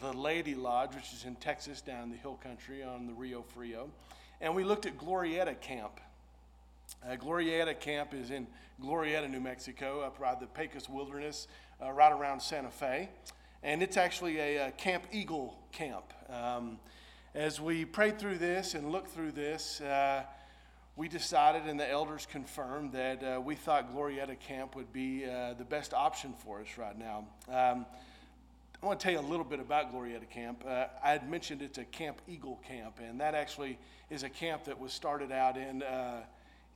the 0.00 0.12
Laity 0.12 0.54
Lodge, 0.54 0.94
which 0.94 1.12
is 1.12 1.24
in 1.26 1.34
Texas, 1.36 1.82
down 1.82 2.04
in 2.04 2.10
the 2.10 2.16
hill 2.16 2.38
country 2.42 2.82
on 2.82 3.06
the 3.06 3.12
Rio 3.12 3.42
Frio. 3.42 3.90
And 4.40 4.54
we 4.54 4.64
looked 4.64 4.86
at 4.86 4.96
Glorieta 4.96 5.60
Camp. 5.60 6.00
Uh, 7.04 7.16
Glorieta 7.16 7.78
Camp 7.78 8.14
is 8.14 8.30
in 8.30 8.46
Glorieta, 8.80 9.28
New 9.30 9.40
Mexico, 9.40 10.00
up 10.00 10.20
by 10.20 10.34
the 10.34 10.46
Pecos 10.46 10.88
Wilderness, 10.88 11.48
uh, 11.82 11.90
right 11.92 12.12
around 12.12 12.40
Santa 12.40 12.70
Fe. 12.70 13.08
And 13.62 13.82
it's 13.82 13.96
actually 13.96 14.38
a, 14.38 14.68
a 14.68 14.70
Camp 14.72 15.04
Eagle 15.12 15.58
camp. 15.72 16.12
Um, 16.28 16.78
as 17.34 17.60
we 17.60 17.84
prayed 17.84 18.18
through 18.18 18.38
this 18.38 18.74
and 18.74 18.90
looked 18.90 19.10
through 19.10 19.32
this, 19.32 19.80
uh, 19.80 20.22
we 20.96 21.08
decided, 21.08 21.62
and 21.66 21.80
the 21.80 21.90
elders 21.90 22.26
confirmed, 22.30 22.92
that 22.92 23.22
uh, 23.22 23.40
we 23.40 23.54
thought 23.54 23.94
Glorieta 23.94 24.38
Camp 24.38 24.76
would 24.76 24.92
be 24.92 25.24
uh, 25.24 25.54
the 25.54 25.64
best 25.64 25.94
option 25.94 26.34
for 26.44 26.60
us 26.60 26.76
right 26.76 26.98
now. 26.98 27.24
Um, 27.48 27.86
I 28.82 28.86
want 28.86 28.98
to 28.98 29.04
tell 29.04 29.12
you 29.12 29.20
a 29.20 29.30
little 29.30 29.44
bit 29.44 29.60
about 29.60 29.94
Glorieta 29.94 30.28
Camp. 30.28 30.64
Uh, 30.66 30.86
I 31.02 31.12
had 31.12 31.30
mentioned 31.30 31.62
it's 31.62 31.78
a 31.78 31.84
Camp 31.84 32.20
Eagle 32.28 32.60
camp, 32.66 32.98
and 33.00 33.20
that 33.20 33.34
actually 33.34 33.78
is 34.10 34.24
a 34.24 34.28
camp 34.28 34.64
that 34.64 34.78
was 34.78 34.92
started 34.92 35.30
out 35.30 35.56
in, 35.56 35.82
uh, 35.82 36.22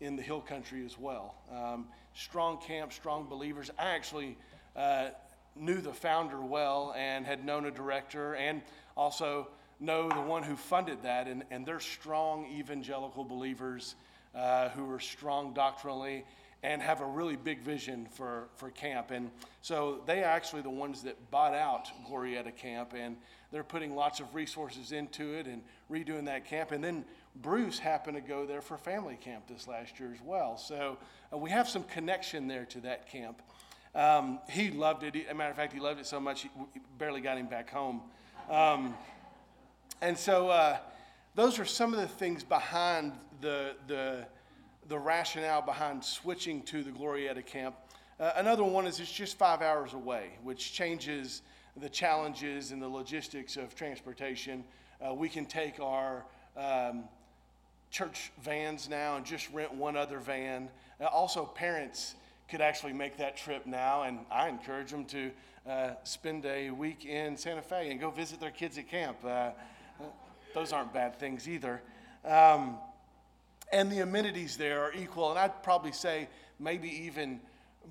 in 0.01 0.17
the 0.17 0.23
hill 0.23 0.41
country 0.41 0.85
as 0.85 0.99
well. 0.99 1.35
Um, 1.51 1.87
strong 2.15 2.59
camp, 2.59 2.93
strong 2.93 3.27
believers. 3.29 3.71
I 3.79 3.91
actually 3.91 4.37
uh, 4.75 5.09
knew 5.55 5.81
the 5.81 5.93
founder 5.93 6.41
well 6.41 6.95
and 6.97 7.27
had 7.27 7.45
known 7.45 7.67
a 7.67 7.71
director, 7.71 8.35
and 8.35 8.63
also 8.97 9.49
know 9.81 10.09
the 10.09 10.21
one 10.21 10.43
who 10.43 10.57
funded 10.57 11.03
that, 11.03 11.27
and, 11.29 11.45
and 11.51 11.67
they're 11.67 11.81
strong 11.81 12.47
evangelical 12.47 13.25
believers 13.25 13.95
uh, 14.35 14.69
who 14.71 14.91
are 14.91 15.01
strong 15.01 15.55
doctrinally 15.55 16.25
and 16.63 16.83
have 16.83 17.01
a 17.01 17.07
really 17.07 17.37
big 17.37 17.61
vision 17.61 18.07
for, 18.13 18.49
for 18.57 18.71
camp. 18.71 19.11
And 19.11 19.31
so 19.63 20.01
they 20.07 20.25
are 20.25 20.31
actually 20.31 20.63
the 20.63 20.71
ones 20.71 21.03
that 21.03 21.31
bought 21.31 21.55
out 21.55 21.91
Glorieta 22.11 22.55
Camp, 22.57 22.95
and 22.97 23.17
they're 23.53 23.63
putting 23.63 23.95
lots 23.95 24.21
of 24.21 24.35
resources 24.35 24.93
into 24.93 25.35
it 25.35 25.47
and 25.47 25.63
redoing 25.91 26.25
that 26.25 26.47
camp. 26.47 26.73
And 26.73 26.83
then 26.83 27.05
Bruce 27.43 27.79
happened 27.79 28.17
to 28.17 28.21
go 28.21 28.47
there 28.47 28.61
for 28.61 28.77
family 28.77 29.17
camp 29.21 29.47
this 29.47 29.69
last 29.69 29.99
year 30.01 30.13
as 30.13 30.21
well. 30.23 30.57
So 30.57 30.99
uh, 31.33 31.37
we 31.37 31.51
have 31.51 31.69
some 31.69 31.85
connection 31.85 32.49
there 32.49 32.65
to 32.67 32.81
that 32.81 33.09
camp. 33.09 33.43
Um, 33.95 34.41
he 34.51 34.71
loved 34.71 35.03
it. 35.03 35.17
As 35.17 35.31
a 35.31 35.35
matter 35.35 35.51
of 35.51 35.57
fact, 35.57 35.73
he 35.73 35.81
loved 35.81 36.01
it 36.01 36.07
so 36.07 36.21
much, 36.21 36.43
he 36.43 36.51
barely 36.99 37.21
got 37.21 37.39
him 37.39 37.47
back 37.47 37.71
home. 37.71 38.03
Um, 38.51 38.95
and 40.01 40.17
so 40.17 40.49
uh, 40.49 40.79
those 41.35 41.59
are 41.59 41.65
some 41.65 41.95
of 41.95 42.01
the 42.01 42.09
things 42.09 42.43
behind 42.43 43.13
the, 43.41 43.77
the 43.87 44.27
the 44.89 44.99
rationale 44.99 45.63
behind 45.63 46.05
switching 46.05 46.63
to 46.63 46.83
the 46.83 46.91
Glorieta 46.91 47.45
camp. 47.45 47.75
Uh, 48.19 48.33
another 48.37 48.65
one 48.65 48.87
is 48.87 49.01
it's 49.01 49.13
just 49.13 49.37
five 49.37 49.61
hours 49.61 49.95
away, 49.95 50.31
which 50.43 50.73
changes 50.73 51.43
the 51.77 51.89
challenges 51.89 52.73
and 52.73 52.81
the 52.81 52.89
logistics 52.89 53.57
of 53.57 53.75
transportation. 53.75 54.65
Uh, 55.05 55.13
we 55.13 55.29
can 55.29 55.45
take 55.45 55.81
our 55.81 56.25
um, 56.57 57.05
church 57.91 58.33
vans 58.43 58.89
now 58.89 59.17
and 59.17 59.25
just 59.25 59.51
rent 59.53 59.73
one 59.75 59.97
other 59.97 60.19
van. 60.19 60.69
Uh, 61.01 61.07
also, 61.07 61.45
parents 61.45 62.15
could 62.49 62.61
actually 62.61 62.93
make 62.93 63.17
that 63.19 63.37
trip 63.37 63.67
now, 63.67 64.03
and 64.03 64.21
I 64.31 64.49
encourage 64.49 64.91
them 64.91 65.05
to 65.07 65.31
uh, 65.69 65.91
spend 66.05 66.47
a 66.47 66.71
week 66.71 67.05
in 67.05 67.37
Santa 67.37 67.63
Fe 67.63 67.91
and 67.91 68.01
go 68.01 68.11
visit 68.11 68.41
their 68.41 68.51
kids 68.51 68.79
at 68.79 68.89
camp. 68.89 69.19
Uh, 69.25 69.29
uh, 69.29 69.53
those 70.55 70.73
aren't 70.73 70.93
bad 70.93 71.19
things 71.19 71.49
either. 71.49 71.83
Um, 72.25 72.79
and 73.73 73.91
the 73.91 74.01
amenities 74.01 74.57
there 74.57 74.83
are 74.83 74.93
equal, 74.93 75.31
and 75.31 75.39
I'd 75.39 75.63
probably 75.63 75.93
say 75.93 76.29
maybe 76.61 76.89
even 77.07 77.41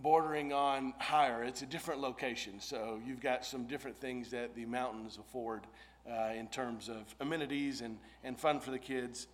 bordering 0.01 0.53
on 0.53 0.93
higher. 0.99 1.43
It's 1.43 1.61
a 1.61 1.65
different 1.65 2.01
location, 2.01 2.59
so 2.59 2.99
you've 3.05 3.21
got 3.21 3.45
some 3.45 3.65
different 3.65 3.97
things 3.97 4.31
that 4.31 4.55
the 4.55 4.65
mountains 4.65 5.17
afford 5.19 5.63
uh, 6.09 6.31
in 6.33 6.47
terms 6.47 6.89
of 6.89 7.13
amenities 7.19 7.81
and, 7.81 7.97
and 8.23 8.39
fun 8.39 8.59
for 8.59 8.71
the 8.71 8.79
kids. 8.79 9.27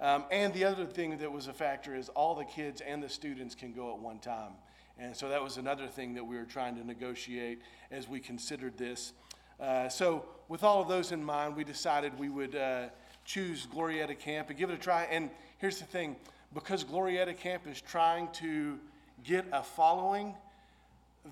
Um, 0.00 0.24
and 0.30 0.52
the 0.52 0.64
other 0.64 0.84
thing 0.84 1.18
that 1.18 1.32
was 1.32 1.46
a 1.46 1.52
factor 1.52 1.94
is 1.94 2.08
all 2.10 2.34
the 2.34 2.44
kids 2.44 2.82
and 2.82 3.02
the 3.02 3.08
students 3.08 3.54
can 3.54 3.72
go 3.72 3.92
at 3.92 3.98
one 3.98 4.18
time. 4.18 4.52
And 4.98 5.16
so 5.16 5.28
that 5.28 5.42
was 5.42 5.56
another 5.56 5.86
thing 5.86 6.14
that 6.14 6.24
we 6.24 6.36
were 6.36 6.44
trying 6.44 6.76
to 6.76 6.86
negotiate 6.86 7.60
as 7.90 8.08
we 8.08 8.20
considered 8.20 8.76
this. 8.76 9.12
Uh, 9.60 9.88
so, 9.88 10.24
with 10.48 10.62
all 10.62 10.82
of 10.82 10.88
those 10.88 11.12
in 11.12 11.24
mind, 11.24 11.56
we 11.56 11.64
decided 11.64 12.18
we 12.18 12.28
would 12.28 12.54
uh, 12.54 12.88
choose 13.24 13.66
Glorieta 13.66 14.18
Camp 14.18 14.50
and 14.50 14.58
give 14.58 14.70
it 14.70 14.74
a 14.74 14.78
try. 14.78 15.04
And 15.04 15.30
here's 15.58 15.78
the 15.78 15.86
thing 15.86 16.16
because 16.54 16.84
Glorieta 16.84 17.36
Camp 17.36 17.66
is 17.66 17.80
trying 17.80 18.28
to 18.34 18.78
get 19.24 19.46
a 19.52 19.62
following, 19.62 20.34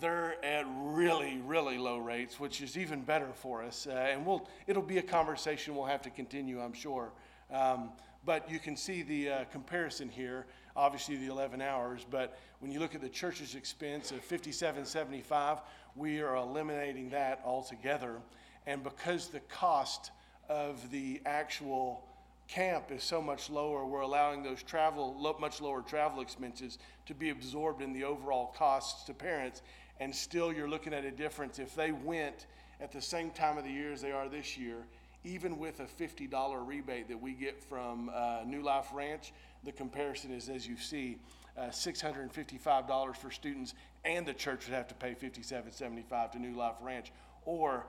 they're 0.01 0.43
at 0.45 0.67
really, 0.69 1.41
really 1.47 1.79
low 1.79 1.99
rates, 1.99 2.41
which 2.41 2.61
is 2.61 2.77
even 2.77 3.03
better 3.03 3.29
for 3.35 3.63
us. 3.63 3.87
Uh, 3.87 3.93
and 3.93 4.27
we'll, 4.27 4.49
it'll 4.67 4.83
be 4.83 4.99
a 4.99 5.03
conversation 5.03 5.75
we'll 5.75 5.85
have 5.85 6.03
to 6.03 6.11
continue, 6.11 6.61
I'm 6.61 6.73
sure. 6.73 7.13
Um, 7.53 7.91
but 8.25 8.51
you 8.51 8.59
can 8.59 8.77
see 8.77 9.03
the 9.03 9.29
uh, 9.29 9.45
comparison 9.53 10.09
here, 10.09 10.47
obviously 10.77 11.17
the 11.17 11.27
11 11.27 11.61
hours. 11.61 12.07
But 12.09 12.39
when 12.61 12.71
you 12.71 12.81
look 12.81 12.95
at 12.95 13.01
the 13.01 13.09
church's 13.09 13.55
expense 13.55 14.11
of 14.13 14.27
57.75, 14.27 15.61
we 15.97 16.21
are 16.21 16.37
eliminating 16.37 17.11
that 17.11 17.41
altogether. 17.45 18.21
And 18.67 18.83
because 18.83 19.29
the 19.29 19.41
cost 19.41 20.11
of 20.49 20.91
the 20.91 21.21
actual 21.27 22.05
camp 22.49 22.91
is 22.91 23.03
so 23.03 23.21
much 23.23 23.51
lower, 23.51 23.87
we're 23.87 24.01
allowing 24.01 24.43
those 24.43 24.63
travel, 24.63 25.37
much 25.41 25.61
lower 25.61 25.83
travel 25.83 26.21
expenses 26.21 26.79
to 27.07 27.15
be 27.15 27.31
absorbed 27.31 27.83
in 27.83 27.93
the 27.93 28.05
overall 28.05 28.55
costs 28.57 29.05
to 29.05 29.15
parents. 29.15 29.63
And 30.01 30.15
still, 30.15 30.53
you're 30.53 30.69
looking 30.69 30.93
at 30.93 31.05
a 31.05 31.11
difference. 31.11 31.59
If 31.59 31.75
they 31.75 31.93
went 31.93 32.47
at 32.81 32.91
the 32.93 33.01
same 33.01 33.31
time 33.31 33.59
of 33.59 33.65
the 33.65 33.71
year 33.71 33.93
as 33.93 34.03
they 34.03 34.13
are 34.13 34.29
this 34.29 34.59
year, 34.59 34.87
even 35.25 35.59
with 35.59 35.81
a 35.81 35.85
$50 35.85 36.67
rebate 36.67 37.09
that 37.09 37.21
we 37.21 37.33
get 37.33 37.63
from 37.63 38.11
uh, 38.15 38.41
New 38.47 38.63
Life 38.63 38.89
Ranch, 38.93 39.33
the 39.65 39.73
comparison 39.73 40.31
is, 40.31 40.49
as 40.49 40.67
you 40.67 40.77
see, 40.77 41.17
uh, 41.57 41.69
$655 41.69 43.17
for 43.17 43.31
students, 43.31 43.75
and 44.05 44.27
the 44.27 44.35
church 44.35 44.67
would 44.67 44.75
have 44.75 44.89
to 44.89 44.95
pay 44.95 45.15
$57.75 45.15 46.33
to 46.33 46.39
New 46.39 46.55
Life 46.55 46.77
Ranch, 46.83 47.11
or 47.47 47.87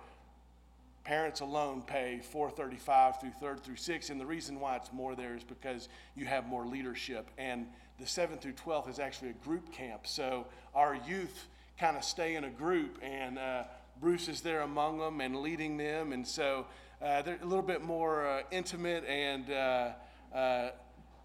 parents 1.03 1.41
alone 1.41 1.83
pay 1.85 2.19
435 2.23 3.21
through 3.21 3.31
3rd 3.41 3.59
through 3.61 3.75
6th 3.75 4.09
and 4.09 4.19
the 4.19 4.25
reason 4.25 4.59
why 4.59 4.75
it's 4.75 4.91
more 4.91 5.15
there 5.15 5.35
is 5.35 5.43
because 5.43 5.87
you 6.15 6.25
have 6.25 6.47
more 6.47 6.65
leadership. 6.65 7.29
And 7.37 7.67
the 7.99 8.05
7th 8.05 8.41
through 8.41 8.53
12th 8.53 8.89
is 8.89 8.99
actually 8.99 9.29
a 9.29 9.45
group 9.45 9.71
camp 9.71 10.07
so 10.07 10.45
our 10.73 10.97
youth 11.07 11.47
kind 11.79 11.95
of 11.95 12.03
stay 12.03 12.35
in 12.35 12.43
a 12.43 12.49
group 12.49 12.97
and 13.01 13.37
uh, 13.37 13.63
bruce 14.01 14.27
is 14.27 14.41
there 14.41 14.61
among 14.61 14.97
them 14.99 15.21
and 15.21 15.37
leading 15.37 15.77
them 15.77 16.11
and 16.11 16.27
so 16.27 16.65
uh, 17.01 17.21
they're 17.21 17.39
a 17.41 17.45
little 17.45 17.63
bit 17.63 17.81
more 17.81 18.25
uh, 18.25 18.41
intimate 18.51 19.05
and 19.05 19.49
uh, 19.51 19.91
uh, 20.33 20.69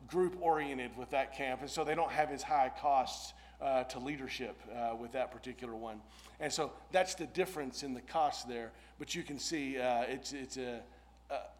group 0.08 0.36
oriented 0.40 0.96
with 0.96 1.10
that 1.10 1.36
camp 1.36 1.60
and 1.60 1.70
so 1.70 1.84
they 1.84 1.94
don't 1.94 2.10
have 2.10 2.30
as 2.30 2.42
high 2.42 2.70
costs 2.80 3.32
uh, 3.60 3.84
to 3.84 3.98
leadership 3.98 4.56
with 4.98 5.12
that 5.12 5.30
particular 5.30 5.74
one 5.74 6.00
and 6.40 6.52
so 6.52 6.72
that's 6.90 7.14
the 7.14 7.26
difference 7.26 7.82
in 7.82 7.92
the 7.92 8.00
cost 8.00 8.48
there. 8.48 8.72
But 8.98 9.14
you 9.14 9.22
can 9.22 9.38
see 9.38 9.76
it's, 9.76 10.32
it's 10.32 10.56
a, 10.56 10.80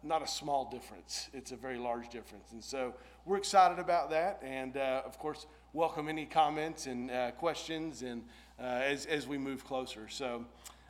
not 0.03 0.23
a 0.23 0.27
small 0.27 0.69
difference, 0.71 1.29
it's 1.33 1.51
a 1.51 1.55
very 1.55 1.77
large 1.77 2.09
difference. 2.09 2.51
And 2.51 2.63
so 2.63 2.95
we're 3.25 3.37
excited 3.37 3.77
about 3.77 4.09
that. 4.09 4.41
And 4.43 4.75
of 4.77 5.19
course, 5.19 5.45
welcome 5.73 6.09
any 6.09 6.25
comments 6.25 6.85
and 6.85 7.09
uh, 7.09 7.31
questions 7.31 8.01
and, 8.01 8.23
uh, 8.59 8.63
as, 8.63 9.05
as 9.05 9.25
we 9.25 9.37
move 9.37 9.63
closer. 9.63 10.09
So 10.09 10.45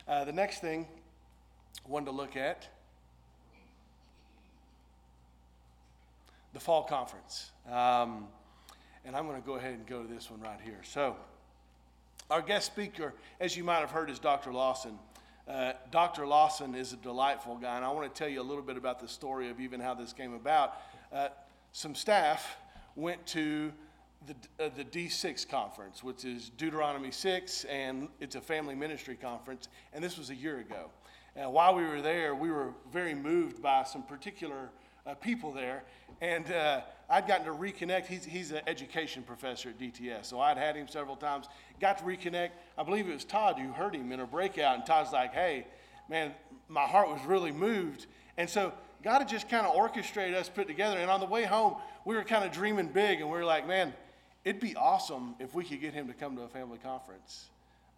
uh, 0.08 0.24
the 0.24 0.32
next 0.32 0.60
thing 0.60 0.88
wanted 1.86 2.06
to 2.06 2.12
look 2.12 2.36
at 2.36 2.68
the 6.52 6.60
fall 6.60 6.82
conference. 6.82 7.50
Um, 7.70 8.28
and 9.04 9.16
I'm 9.16 9.26
going 9.26 9.40
to 9.40 9.46
go 9.46 9.54
ahead 9.54 9.74
and 9.74 9.86
go 9.86 10.02
to 10.02 10.12
this 10.12 10.30
one 10.30 10.40
right 10.40 10.60
here. 10.62 10.80
So, 10.84 11.16
our 12.30 12.42
guest 12.42 12.66
speaker, 12.66 13.14
as 13.40 13.56
you 13.56 13.64
might 13.64 13.80
have 13.80 13.90
heard, 13.90 14.08
is 14.08 14.18
Dr. 14.18 14.52
Lawson. 14.52 14.98
Uh, 15.48 15.72
Dr. 15.90 16.26
Lawson 16.26 16.74
is 16.74 16.92
a 16.92 16.96
delightful 16.96 17.56
guy, 17.56 17.76
and 17.76 17.84
I 17.84 17.90
want 17.90 18.12
to 18.12 18.18
tell 18.18 18.28
you 18.28 18.40
a 18.40 18.44
little 18.44 18.62
bit 18.62 18.76
about 18.76 19.00
the 19.00 19.08
story 19.08 19.50
of 19.50 19.60
even 19.60 19.80
how 19.80 19.92
this 19.92 20.12
came 20.12 20.34
about. 20.34 20.76
Uh, 21.12 21.28
some 21.72 21.94
staff 21.94 22.56
went 22.94 23.24
to 23.26 23.72
the, 24.26 24.64
uh, 24.64 24.70
the 24.76 24.84
D6 24.84 25.48
conference, 25.48 26.04
which 26.04 26.24
is 26.24 26.50
Deuteronomy 26.50 27.10
6, 27.10 27.64
and 27.64 28.08
it's 28.20 28.36
a 28.36 28.40
family 28.40 28.76
ministry 28.76 29.16
conference, 29.16 29.68
and 29.92 30.02
this 30.02 30.16
was 30.16 30.30
a 30.30 30.34
year 30.34 30.60
ago. 30.60 30.90
And 31.34 31.52
while 31.52 31.74
we 31.74 31.84
were 31.84 32.02
there, 32.02 32.34
we 32.34 32.50
were 32.50 32.72
very 32.92 33.14
moved 33.14 33.62
by 33.62 33.84
some 33.84 34.02
particular 34.02 34.70
uh, 35.06 35.14
people 35.14 35.52
there, 35.52 35.82
and 36.20 36.50
uh, 36.52 36.80
I'd 37.10 37.26
gotten 37.26 37.46
to 37.46 37.52
reconnect. 37.52 38.06
He's, 38.06 38.24
he's 38.24 38.52
an 38.52 38.62
education 38.66 39.22
professor 39.22 39.70
at 39.70 39.78
DTS, 39.78 40.26
so 40.26 40.40
I'd 40.40 40.56
had 40.56 40.76
him 40.76 40.88
several 40.88 41.16
times. 41.16 41.46
Got 41.80 41.98
to 41.98 42.04
reconnect. 42.04 42.50
I 42.78 42.82
believe 42.82 43.08
it 43.08 43.12
was 43.12 43.24
Todd 43.24 43.58
who 43.58 43.72
heard 43.72 43.94
him 43.94 44.12
in 44.12 44.20
a 44.20 44.26
breakout, 44.26 44.76
and 44.76 44.86
Todd's 44.86 45.12
like, 45.12 45.34
hey, 45.34 45.66
man, 46.08 46.32
my 46.68 46.86
heart 46.86 47.08
was 47.08 47.20
really 47.26 47.52
moved. 47.52 48.06
And 48.36 48.48
so 48.48 48.72
God 49.02 49.18
had 49.18 49.28
just 49.28 49.48
kind 49.48 49.66
of 49.66 49.74
orchestrated 49.74 50.34
us 50.34 50.48
put 50.48 50.66
together. 50.66 50.98
And 50.98 51.10
on 51.10 51.20
the 51.20 51.26
way 51.26 51.44
home, 51.44 51.76
we 52.04 52.14
were 52.14 52.24
kind 52.24 52.44
of 52.44 52.52
dreaming 52.52 52.88
big, 52.88 53.20
and 53.20 53.28
we 53.28 53.36
were 53.36 53.44
like, 53.44 53.66
man, 53.66 53.92
it'd 54.44 54.60
be 54.60 54.76
awesome 54.76 55.34
if 55.38 55.54
we 55.54 55.64
could 55.64 55.80
get 55.80 55.92
him 55.94 56.06
to 56.06 56.14
come 56.14 56.36
to 56.36 56.42
a 56.42 56.48
family 56.48 56.78
conference. 56.78 57.50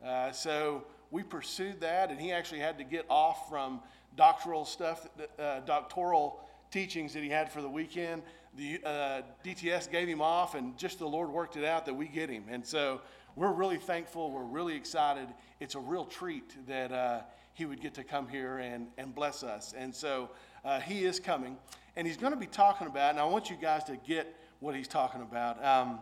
Uh, 0.05 0.33
so 0.33 0.85
we 1.11 1.23
pursued 1.23 1.81
that, 1.81 2.11
and 2.11 2.21
he 2.21 2.33
actually 2.33 2.61
had 2.61 2.79
to 2.79 2.85
get 2.85 3.05
off 3.09 3.49
from 3.49 3.81
doctoral 4.17 4.65
stuff, 4.65 5.07
uh, 5.39 5.61
doctoral 5.61 6.41
teachings 6.75 7.13
that 7.13 7.23
he 7.23 7.29
had 7.29 7.53
for 7.53 7.63
the 7.63 7.69
weekend. 7.69 8.21
The 8.57 8.81
uh, 8.85 9.23
DTS 9.45 9.89
gave 9.93 10.09
him 10.09 10.21
off, 10.21 10.57
and 10.57 10.77
just 10.77 10.99
the 10.99 11.07
Lord 11.07 11.31
worked 11.31 11.57
it 11.57 11.65
out 11.65 11.87
that 11.87 11.95
we 11.95 12.09
get 12.09 12.29
him. 12.29 12.47
And 12.51 12.67
so 12.67 13.01
we're 13.37 13.53
really 13.53 13.77
thankful. 13.77 14.33
We're 14.33 14.43
really 14.43 14.75
excited. 14.75 15.29
It's 15.61 15.77
a 15.77 15.79
real 15.79 16.05
treat 16.05 16.57
that 16.67 16.91
uh, 16.91 17.21
he 17.53 17.65
would 17.65 17.81
get 17.81 17.95
to 17.95 18.03
come 18.03 18.27
here 18.27 18.59
and, 18.59 18.89
and 18.99 19.15
bless 19.15 19.45
us. 19.45 19.73
And 19.77 19.95
so 19.95 20.31
uh, 20.65 20.81
he 20.81 21.05
is 21.05 21.21
coming, 21.21 21.57
and 21.95 22.09
he's 22.09 22.17
going 22.17 22.33
to 22.33 22.39
be 22.39 22.47
talking 22.47 22.89
about, 22.89 23.13
and 23.13 23.21
I 23.21 23.25
want 23.25 23.51
you 23.51 23.57
guys 23.57 23.85
to 23.85 23.97
get 23.97 24.35
what 24.59 24.75
he's 24.75 24.89
talking 24.89 25.23
about. 25.23 25.65
Um, 25.65 26.01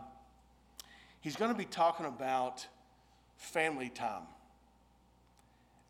he's 1.21 1.35
going 1.35 1.51
to 1.51 1.57
be 1.57 1.65
talking 1.65 2.07
about 2.07 2.65
family 3.37 3.89
time. 3.89 4.23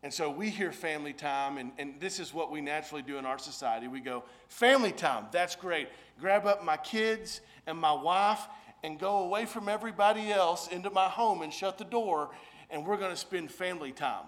And 0.04 0.12
so 0.12 0.28
we 0.28 0.50
hear 0.50 0.70
family 0.70 1.14
time, 1.14 1.56
and, 1.56 1.72
and 1.78 1.94
this 1.98 2.20
is 2.20 2.34
what 2.34 2.50
we 2.50 2.60
naturally 2.60 3.00
do 3.00 3.16
in 3.16 3.24
our 3.24 3.38
society. 3.38 3.88
We 3.88 4.00
go, 4.00 4.24
family 4.48 4.92
time, 4.92 5.28
that's 5.32 5.56
great. 5.56 5.88
Grab 6.20 6.46
up 6.46 6.62
my 6.62 6.76
kids 6.76 7.40
and 7.66 7.78
my 7.78 7.92
wife 7.92 8.46
and 8.82 8.98
go 8.98 9.20
away 9.20 9.46
from 9.46 9.66
everybody 9.66 10.30
else 10.30 10.68
into 10.68 10.90
my 10.90 11.08
home 11.08 11.40
and 11.40 11.50
shut 11.50 11.78
the 11.78 11.86
door, 11.86 12.28
and 12.68 12.84
we're 12.86 12.98
going 12.98 13.12
to 13.12 13.16
spend 13.16 13.50
family 13.50 13.92
time. 13.92 14.26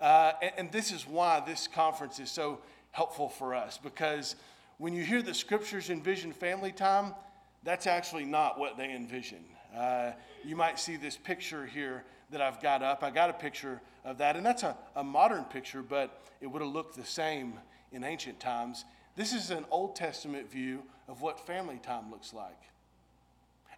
Uh, 0.00 0.32
and, 0.42 0.52
and 0.58 0.72
this 0.72 0.90
is 0.90 1.06
why 1.06 1.40
this 1.46 1.68
conference 1.68 2.18
is 2.18 2.28
so 2.28 2.58
helpful 2.90 3.28
for 3.28 3.54
us, 3.54 3.78
because 3.78 4.34
when 4.78 4.94
you 4.94 5.04
hear 5.04 5.22
the 5.22 5.32
scriptures 5.32 5.90
envision 5.90 6.32
family 6.32 6.72
time, 6.72 7.14
that's 7.62 7.86
actually 7.86 8.24
not 8.24 8.58
what 8.58 8.76
they 8.76 8.92
envision. 8.92 9.44
Uh, 9.76 10.10
you 10.44 10.56
might 10.56 10.80
see 10.80 10.96
this 10.96 11.16
picture 11.16 11.66
here 11.66 12.02
that 12.32 12.40
I've 12.40 12.60
got 12.60 12.82
up. 12.82 13.02
I 13.02 13.10
got 13.10 13.30
a 13.30 13.34
picture 13.34 13.80
of 14.04 14.18
that, 14.18 14.36
and 14.36 14.44
that's 14.44 14.62
a, 14.62 14.76
a 14.96 15.04
modern 15.04 15.44
picture, 15.44 15.82
but 15.82 16.22
it 16.40 16.46
would 16.46 16.62
have 16.62 16.70
looked 16.70 16.96
the 16.96 17.04
same 17.04 17.54
in 17.92 18.04
ancient 18.04 18.40
times. 18.40 18.84
This 19.16 19.32
is 19.32 19.50
an 19.50 19.64
Old 19.70 19.94
Testament 19.94 20.50
view 20.50 20.82
of 21.08 21.22
what 21.22 21.38
family 21.46 21.78
time 21.82 22.10
looks 22.10 22.32
like. 22.32 22.58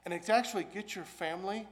And 0.04 0.14
it's 0.14 0.28
actually 0.28 0.64
get 0.64 0.94
your 0.94 1.04
family 1.04 1.66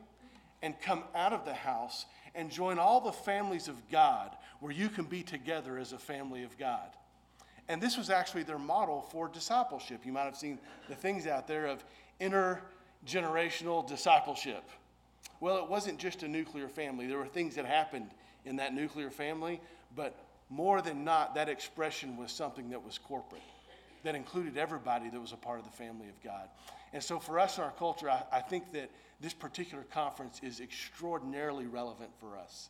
and 0.62 0.80
come 0.80 1.04
out 1.14 1.32
of 1.32 1.44
the 1.44 1.54
house 1.54 2.06
and 2.34 2.50
join 2.50 2.78
all 2.78 3.00
the 3.00 3.12
families 3.12 3.68
of 3.68 3.76
God 3.90 4.30
where 4.60 4.72
you 4.72 4.88
can 4.88 5.04
be 5.04 5.22
together 5.22 5.78
as 5.78 5.92
a 5.92 5.98
family 5.98 6.44
of 6.44 6.56
God. 6.58 6.88
And 7.68 7.80
this 7.80 7.96
was 7.96 8.10
actually 8.10 8.42
their 8.42 8.58
model 8.58 9.02
for 9.10 9.28
discipleship. 9.28 10.00
You 10.04 10.12
might 10.12 10.24
have 10.24 10.36
seen 10.36 10.58
the 10.88 10.94
things 10.94 11.26
out 11.26 11.46
there 11.46 11.66
of 11.66 11.84
intergenerational 12.20 13.86
discipleship. 13.86 14.64
Well, 15.40 15.58
it 15.58 15.68
wasn't 15.68 15.98
just 15.98 16.22
a 16.22 16.28
nuclear 16.28 16.68
family. 16.68 17.06
There 17.06 17.18
were 17.18 17.26
things 17.26 17.56
that 17.56 17.66
happened 17.66 18.10
in 18.44 18.56
that 18.56 18.74
nuclear 18.74 19.10
family, 19.10 19.60
but 19.96 20.16
more 20.50 20.82
than 20.82 21.04
not, 21.04 21.34
that 21.34 21.48
expression 21.48 22.16
was 22.16 22.30
something 22.30 22.70
that 22.70 22.84
was 22.84 22.98
corporate, 22.98 23.42
that 24.02 24.14
included 24.14 24.56
everybody 24.56 25.08
that 25.08 25.20
was 25.20 25.32
a 25.32 25.36
part 25.36 25.58
of 25.58 25.64
the 25.64 25.72
family 25.72 26.08
of 26.08 26.22
God. 26.22 26.48
And 26.92 27.02
so 27.02 27.18
for 27.18 27.38
us 27.38 27.58
in 27.58 27.64
our 27.64 27.70
culture, 27.72 28.10
I, 28.10 28.22
I 28.30 28.40
think 28.40 28.72
that 28.72 28.90
this 29.20 29.32
particular 29.32 29.84
conference 29.84 30.40
is 30.42 30.60
extraordinarily 30.60 31.66
relevant 31.66 32.10
for 32.20 32.36
us. 32.36 32.68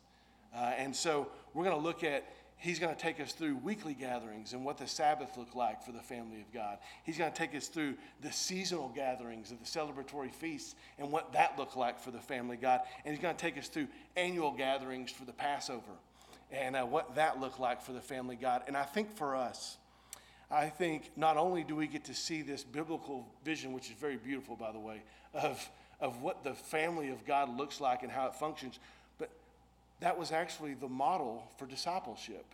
Uh, 0.55 0.71
and 0.77 0.95
so 0.95 1.27
we're 1.53 1.63
going 1.63 1.75
to 1.75 1.81
look 1.81 2.03
at 2.03 2.23
He's 2.57 2.79
going 2.79 2.95
to 2.95 3.01
take 3.01 3.19
us 3.19 3.33
through 3.33 3.57
weekly 3.57 3.93
gatherings 3.93 4.53
and 4.53 4.63
what 4.63 4.77
the 4.77 4.87
Sabbath 4.87 5.37
looked 5.37 5.55
like 5.55 5.83
for 5.83 5.91
the 5.91 5.99
family 5.99 6.39
of 6.39 6.53
God. 6.53 6.77
He's 7.03 7.17
going 7.17 7.31
to 7.31 7.37
take 7.37 7.53
us 7.53 7.67
through 7.67 7.95
the 8.21 8.31
seasonal 8.31 8.89
gatherings 8.89 9.51
of 9.51 9.59
the 9.59 9.65
celebratory 9.65 10.31
feasts 10.31 10.75
and 10.97 11.11
what 11.11 11.33
that 11.33 11.59
looked 11.59 11.75
like 11.75 11.99
for 11.99 12.11
the 12.11 12.21
family 12.21 12.55
of 12.55 12.61
God. 12.61 12.81
And 13.03 13.13
he's 13.13 13.21
going 13.21 13.35
to 13.35 13.41
take 13.41 13.57
us 13.57 13.67
through 13.67 13.87
annual 14.15 14.51
gatherings 14.51 15.11
for 15.11 15.25
the 15.25 15.33
Passover 15.33 15.91
and 16.51 16.75
uh, 16.75 16.83
what 16.83 17.15
that 17.15 17.41
looked 17.41 17.59
like 17.59 17.81
for 17.81 17.91
the 17.91 18.01
family 18.01 18.35
of 18.35 18.41
God. 18.41 18.63
And 18.67 18.77
I 18.77 18.83
think 18.83 19.15
for 19.15 19.35
us, 19.35 19.77
I 20.49 20.67
think 20.69 21.11
not 21.15 21.35
only 21.35 21.63
do 21.63 21.75
we 21.75 21.87
get 21.87 22.05
to 22.05 22.13
see 22.13 22.43
this 22.43 22.63
biblical 22.63 23.27
vision, 23.43 23.73
which 23.73 23.89
is 23.89 23.95
very 23.97 24.17
beautiful, 24.17 24.55
by 24.55 24.71
the 24.71 24.79
way, 24.79 25.01
of, 25.33 25.69
of 25.99 26.21
what 26.21 26.43
the 26.43 26.53
family 26.53 27.09
of 27.09 27.25
God 27.25 27.57
looks 27.57 27.81
like 27.81 28.03
and 28.03 28.11
how 28.11 28.27
it 28.27 28.35
functions, 28.35 28.79
that 30.03 30.19
was 30.19 30.33
actually 30.33 30.73
the 30.73 30.89
model 30.89 31.49
for 31.57 31.65
discipleship. 31.65 32.45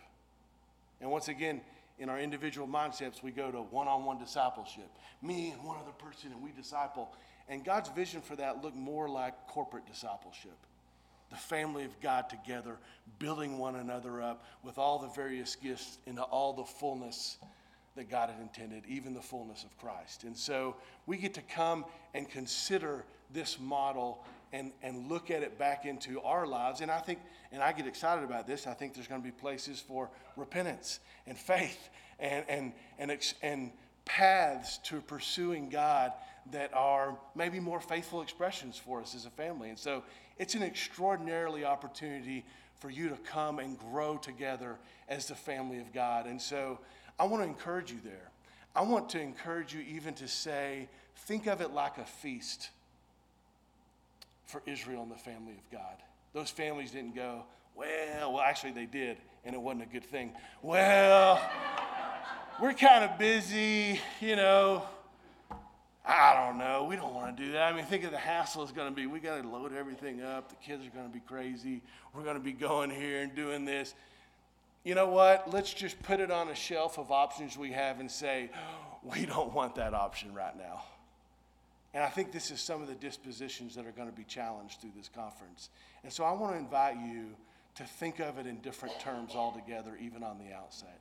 And 1.00 1.10
once 1.10 1.26
again, 1.26 1.60
in 1.98 2.08
our 2.08 2.20
individual 2.20 2.68
mindsets, 2.68 3.24
we 3.24 3.32
go 3.32 3.50
to 3.50 3.58
one 3.58 3.88
on 3.88 4.04
one 4.04 4.18
discipleship. 4.18 4.88
Me 5.20 5.50
and 5.50 5.64
one 5.64 5.76
other 5.76 5.90
person, 5.90 6.30
and 6.30 6.40
we 6.40 6.52
disciple. 6.52 7.12
And 7.48 7.64
God's 7.64 7.88
vision 7.88 8.20
for 8.20 8.36
that 8.36 8.62
looked 8.62 8.76
more 8.76 9.08
like 9.08 9.34
corporate 9.48 9.84
discipleship 9.86 10.56
the 11.30 11.36
family 11.36 11.84
of 11.84 12.00
God 12.00 12.28
together, 12.28 12.76
building 13.20 13.58
one 13.58 13.76
another 13.76 14.20
up 14.20 14.44
with 14.64 14.78
all 14.78 14.98
the 14.98 15.08
various 15.08 15.54
gifts 15.54 15.98
into 16.06 16.22
all 16.22 16.52
the 16.52 16.64
fullness 16.64 17.38
that 17.94 18.10
God 18.10 18.30
had 18.30 18.40
intended, 18.40 18.82
even 18.88 19.14
the 19.14 19.22
fullness 19.22 19.62
of 19.62 19.76
Christ. 19.78 20.24
And 20.24 20.36
so 20.36 20.74
we 21.06 21.16
get 21.16 21.34
to 21.34 21.42
come 21.42 21.84
and 22.14 22.28
consider 22.28 23.04
this 23.32 23.60
model 23.60 24.24
and, 24.52 24.72
and 24.82 25.08
look 25.08 25.30
at 25.30 25.42
it 25.42 25.58
back 25.58 25.86
into 25.86 26.20
our 26.22 26.46
lives. 26.46 26.80
And 26.80 26.90
I 26.90 26.98
think, 26.98 27.20
and 27.52 27.62
I 27.62 27.72
get 27.72 27.86
excited 27.86 28.24
about 28.24 28.46
this, 28.46 28.66
I 28.66 28.74
think 28.74 28.94
there's 28.94 29.06
going 29.06 29.20
to 29.20 29.24
be 29.24 29.32
places 29.32 29.80
for 29.80 30.10
repentance 30.36 31.00
and 31.26 31.38
faith 31.38 31.88
and, 32.18 32.44
and, 32.48 32.72
and, 32.98 33.34
and 33.42 33.72
paths 34.04 34.78
to 34.78 35.00
pursuing 35.00 35.68
God 35.68 36.12
that 36.52 36.72
are 36.74 37.16
maybe 37.34 37.60
more 37.60 37.80
faithful 37.80 38.22
expressions 38.22 38.76
for 38.76 39.00
us 39.00 39.14
as 39.14 39.26
a 39.26 39.30
family. 39.30 39.68
And 39.68 39.78
so 39.78 40.02
it's 40.38 40.54
an 40.54 40.62
extraordinarily 40.62 41.64
opportunity 41.64 42.44
for 42.78 42.90
you 42.90 43.08
to 43.10 43.16
come 43.16 43.58
and 43.58 43.78
grow 43.78 44.16
together 44.16 44.78
as 45.08 45.26
the 45.26 45.34
family 45.34 45.78
of 45.78 45.92
God. 45.92 46.26
And 46.26 46.40
so 46.40 46.78
I 47.18 47.24
want 47.24 47.42
to 47.42 47.48
encourage 47.48 47.92
you 47.92 48.00
there. 48.02 48.30
I 48.74 48.82
want 48.82 49.10
to 49.10 49.20
encourage 49.20 49.74
you 49.74 49.80
even 49.82 50.14
to 50.14 50.28
say, 50.28 50.88
think 51.14 51.46
of 51.46 51.60
it 51.60 51.72
like 51.72 51.98
a 51.98 52.04
feast 52.04 52.70
for 54.50 54.62
Israel 54.66 55.02
and 55.02 55.10
the 55.10 55.16
family 55.16 55.52
of 55.52 55.70
God. 55.70 55.96
Those 56.32 56.50
families 56.50 56.90
didn't 56.90 57.14
go, 57.14 57.44
well, 57.74 58.32
well, 58.32 58.42
actually 58.42 58.72
they 58.72 58.86
did, 58.86 59.16
and 59.44 59.54
it 59.54 59.60
wasn't 59.60 59.82
a 59.82 59.86
good 59.86 60.04
thing. 60.04 60.32
Well, 60.62 61.40
we're 62.60 62.74
kind 62.74 63.04
of 63.04 63.18
busy, 63.18 64.00
you 64.20 64.36
know. 64.36 64.84
I 66.04 66.34
don't 66.34 66.58
know. 66.58 66.84
We 66.84 66.96
don't 66.96 67.14
want 67.14 67.36
to 67.36 67.44
do 67.44 67.52
that. 67.52 67.72
I 67.72 67.76
mean, 67.76 67.84
think 67.84 68.04
of 68.04 68.10
the 68.10 68.18
hassle 68.18 68.62
it's 68.62 68.72
going 68.72 68.88
to 68.88 68.94
be. 68.94 69.06
We 69.06 69.20
got 69.20 69.40
to 69.40 69.48
load 69.48 69.72
everything 69.72 70.22
up. 70.22 70.48
The 70.48 70.56
kids 70.56 70.84
are 70.86 70.90
going 70.90 71.06
to 71.06 71.12
be 71.12 71.20
crazy. 71.20 71.82
We're 72.14 72.24
going 72.24 72.36
to 72.36 72.42
be 72.42 72.52
going 72.52 72.90
here 72.90 73.20
and 73.20 73.34
doing 73.34 73.64
this. 73.64 73.94
You 74.82 74.94
know 74.94 75.08
what? 75.08 75.52
Let's 75.52 75.72
just 75.72 76.02
put 76.02 76.20
it 76.20 76.30
on 76.30 76.48
a 76.48 76.54
shelf 76.54 76.98
of 76.98 77.12
options 77.12 77.56
we 77.56 77.72
have 77.72 78.00
and 78.00 78.10
say, 78.10 78.50
we 79.02 79.26
don't 79.26 79.52
want 79.52 79.74
that 79.76 79.94
option 79.94 80.34
right 80.34 80.56
now. 80.56 80.82
And 81.92 82.04
I 82.04 82.08
think 82.08 82.30
this 82.30 82.50
is 82.50 82.60
some 82.60 82.82
of 82.82 82.88
the 82.88 82.94
dispositions 82.94 83.74
that 83.74 83.86
are 83.86 83.92
going 83.92 84.08
to 84.08 84.14
be 84.14 84.24
challenged 84.24 84.80
through 84.80 84.92
this 84.96 85.10
conference. 85.12 85.70
And 86.04 86.12
so 86.12 86.24
I 86.24 86.32
want 86.32 86.54
to 86.54 86.58
invite 86.58 86.96
you 86.96 87.30
to 87.76 87.84
think 87.84 88.20
of 88.20 88.38
it 88.38 88.46
in 88.46 88.60
different 88.60 88.98
terms 89.00 89.34
altogether, 89.34 89.98
even 90.00 90.22
on 90.22 90.38
the 90.38 90.54
outset. 90.54 91.00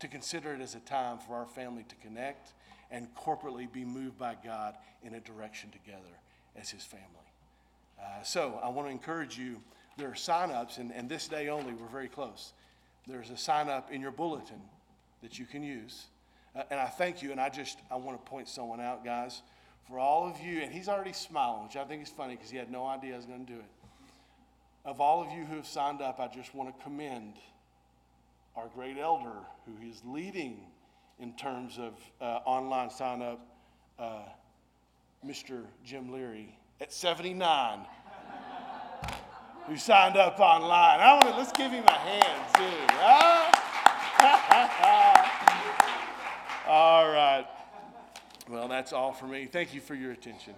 To 0.00 0.08
consider 0.08 0.54
it 0.54 0.60
as 0.60 0.74
a 0.74 0.80
time 0.80 1.18
for 1.18 1.34
our 1.34 1.46
family 1.46 1.84
to 1.88 1.94
connect 1.96 2.52
and 2.90 3.14
corporately 3.14 3.70
be 3.70 3.84
moved 3.84 4.18
by 4.18 4.36
God 4.42 4.76
in 5.02 5.14
a 5.14 5.20
direction 5.20 5.70
together 5.70 6.18
as 6.56 6.70
His 6.70 6.82
family. 6.82 7.06
Uh, 8.00 8.22
so 8.22 8.58
I 8.62 8.68
want 8.68 8.88
to 8.88 8.92
encourage 8.92 9.38
you. 9.38 9.60
There 9.98 10.10
are 10.10 10.14
sign-ups, 10.14 10.78
and, 10.78 10.92
and 10.92 11.08
this 11.08 11.28
day 11.28 11.48
only, 11.48 11.74
we're 11.74 11.86
very 11.86 12.08
close. 12.08 12.52
There's 13.06 13.30
a 13.30 13.36
sign-up 13.36 13.90
in 13.92 14.00
your 14.00 14.10
bulletin 14.10 14.60
that 15.22 15.38
you 15.38 15.44
can 15.44 15.62
use. 15.62 16.06
Uh, 16.56 16.62
and 16.70 16.80
I 16.80 16.86
thank 16.86 17.22
you, 17.22 17.32
and 17.32 17.40
I 17.40 17.50
just 17.50 17.78
I 17.90 17.96
want 17.96 18.22
to 18.22 18.30
point 18.30 18.48
someone 18.48 18.80
out, 18.80 19.04
guys 19.04 19.42
for 19.88 19.98
all 19.98 20.28
of 20.28 20.40
you, 20.40 20.60
and 20.60 20.72
he's 20.72 20.88
already 20.88 21.12
smiling, 21.12 21.64
which 21.64 21.76
I 21.76 21.84
think 21.84 22.02
is 22.02 22.08
funny 22.08 22.36
because 22.36 22.50
he 22.50 22.56
had 22.56 22.70
no 22.70 22.86
idea 22.86 23.14
I 23.14 23.16
was 23.16 23.26
going 23.26 23.44
to 23.44 23.52
do 23.52 23.58
it. 23.58 23.70
Of 24.84 25.00
all 25.00 25.22
of 25.22 25.30
you 25.32 25.44
who 25.44 25.56
have 25.56 25.66
signed 25.66 26.00
up, 26.00 26.18
I 26.18 26.28
just 26.28 26.54
want 26.54 26.76
to 26.76 26.82
commend 26.82 27.34
our 28.56 28.68
great 28.74 28.98
elder 28.98 29.38
who 29.66 29.88
is 29.88 30.02
leading 30.04 30.60
in 31.18 31.34
terms 31.34 31.78
of 31.78 31.94
uh, 32.20 32.40
online 32.44 32.90
sign 32.90 33.22
up, 33.22 33.46
uh, 33.98 34.22
Mr. 35.24 35.64
Jim 35.84 36.12
Leary, 36.12 36.58
at 36.80 36.92
79 36.92 37.86
who 39.66 39.76
signed 39.76 40.16
up 40.16 40.40
online. 40.40 41.00
I 41.00 41.14
want 41.14 41.28
to, 41.28 41.36
let's 41.36 41.52
give 41.52 41.70
him 41.70 41.84
a 41.86 41.92
hand 41.92 42.42
too. 42.54 42.62
all 46.68 47.08
right. 47.08 47.46
Well, 48.48 48.66
that's 48.68 48.92
all 48.92 49.12
for 49.12 49.26
me. 49.26 49.46
Thank 49.46 49.72
you 49.72 49.80
for 49.80 49.94
your 49.94 50.12
attention. 50.12 50.54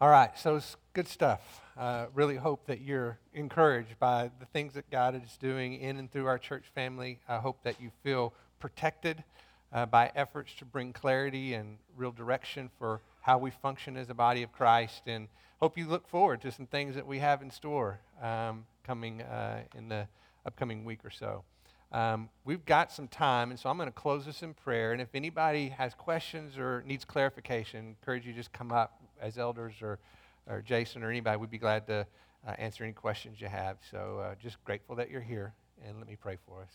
All 0.00 0.08
right, 0.08 0.30
so 0.38 0.56
it's 0.56 0.76
good 0.94 1.08
stuff. 1.08 1.60
Uh, 1.78 2.06
really 2.14 2.36
hope 2.36 2.66
that 2.66 2.80
you're 2.80 3.18
encouraged 3.34 3.98
by 3.98 4.30
the 4.38 4.46
things 4.46 4.74
that 4.74 4.90
God 4.90 5.14
is 5.14 5.36
doing 5.38 5.74
in 5.74 5.98
and 5.98 6.10
through 6.10 6.26
our 6.26 6.38
church 6.38 6.64
family. 6.74 7.18
I 7.28 7.38
hope 7.38 7.62
that 7.64 7.80
you 7.80 7.90
feel 8.02 8.32
protected 8.58 9.24
uh, 9.72 9.86
by 9.86 10.10
efforts 10.14 10.54
to 10.58 10.64
bring 10.64 10.92
clarity 10.92 11.54
and 11.54 11.78
real 11.96 12.12
direction 12.12 12.70
for 12.78 13.00
how 13.22 13.38
we 13.38 13.50
function 13.50 13.96
as 13.96 14.10
a 14.10 14.14
body 14.14 14.42
of 14.42 14.52
Christ. 14.52 15.02
And 15.06 15.28
hope 15.60 15.76
you 15.76 15.86
look 15.86 16.08
forward 16.08 16.40
to 16.42 16.52
some 16.52 16.66
things 16.66 16.94
that 16.94 17.06
we 17.06 17.18
have 17.18 17.42
in 17.42 17.50
store 17.50 18.00
um, 18.22 18.66
coming 18.84 19.22
uh, 19.22 19.60
in 19.76 19.88
the 19.88 20.06
upcoming 20.46 20.84
week 20.84 21.04
or 21.04 21.10
so. 21.10 21.44
Um, 21.92 22.28
we've 22.44 22.64
got 22.64 22.92
some 22.92 23.08
time, 23.08 23.50
and 23.50 23.58
so 23.58 23.68
I'm 23.68 23.76
going 23.76 23.88
to 23.88 23.92
close 23.92 24.24
this 24.24 24.42
in 24.42 24.54
prayer. 24.54 24.92
And 24.92 25.00
if 25.00 25.08
anybody 25.14 25.70
has 25.70 25.92
questions 25.94 26.56
or 26.56 26.84
needs 26.86 27.04
clarification, 27.04 27.84
I 27.84 27.88
encourage 27.88 28.26
you 28.26 28.32
to 28.32 28.38
just 28.38 28.52
come 28.52 28.70
up 28.70 29.02
as 29.20 29.38
elders 29.38 29.74
or, 29.82 29.98
or 30.46 30.62
Jason 30.62 31.02
or 31.02 31.10
anybody. 31.10 31.36
We'd 31.36 31.50
be 31.50 31.58
glad 31.58 31.86
to 31.88 32.06
uh, 32.46 32.50
answer 32.58 32.84
any 32.84 32.92
questions 32.92 33.40
you 33.40 33.48
have. 33.48 33.78
So 33.90 34.20
uh, 34.24 34.34
just 34.40 34.62
grateful 34.64 34.94
that 34.96 35.10
you're 35.10 35.20
here, 35.20 35.52
and 35.84 35.98
let 35.98 36.06
me 36.06 36.16
pray 36.16 36.38
for 36.46 36.62
us. 36.62 36.72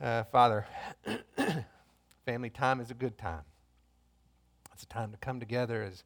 Uh, 0.00 0.24
Father, 0.24 0.66
family 2.24 2.50
time 2.50 2.80
is 2.80 2.90
a 2.90 2.94
good 2.94 3.18
time. 3.18 3.42
It's 4.72 4.84
a 4.84 4.86
time 4.86 5.12
to 5.12 5.18
come 5.18 5.38
together 5.38 5.82
as 5.82 6.04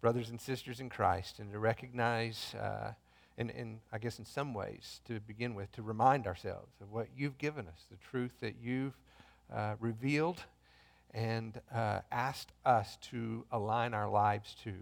brothers 0.00 0.30
and 0.30 0.40
sisters 0.40 0.80
in 0.80 0.88
Christ 0.88 1.38
and 1.38 1.52
to 1.52 1.58
recognize, 1.60 2.54
uh, 2.56 2.92
and, 3.38 3.50
and 3.52 3.78
I 3.92 3.98
guess 3.98 4.18
in 4.18 4.24
some 4.24 4.52
ways, 4.52 5.00
to 5.06 5.20
begin 5.20 5.54
with, 5.54 5.70
to 5.72 5.82
remind 5.82 6.26
ourselves 6.26 6.72
of 6.82 6.90
what 6.92 7.06
you've 7.16 7.38
given 7.38 7.68
us, 7.68 7.86
the 7.88 7.96
truth 8.10 8.32
that 8.40 8.56
you've 8.60 8.98
uh, 9.54 9.76
revealed 9.78 10.42
and 11.14 11.60
uh, 11.72 12.00
asked 12.10 12.52
us 12.66 12.98
to 13.10 13.46
align 13.52 13.94
our 13.94 14.10
lives 14.10 14.56
to. 14.64 14.72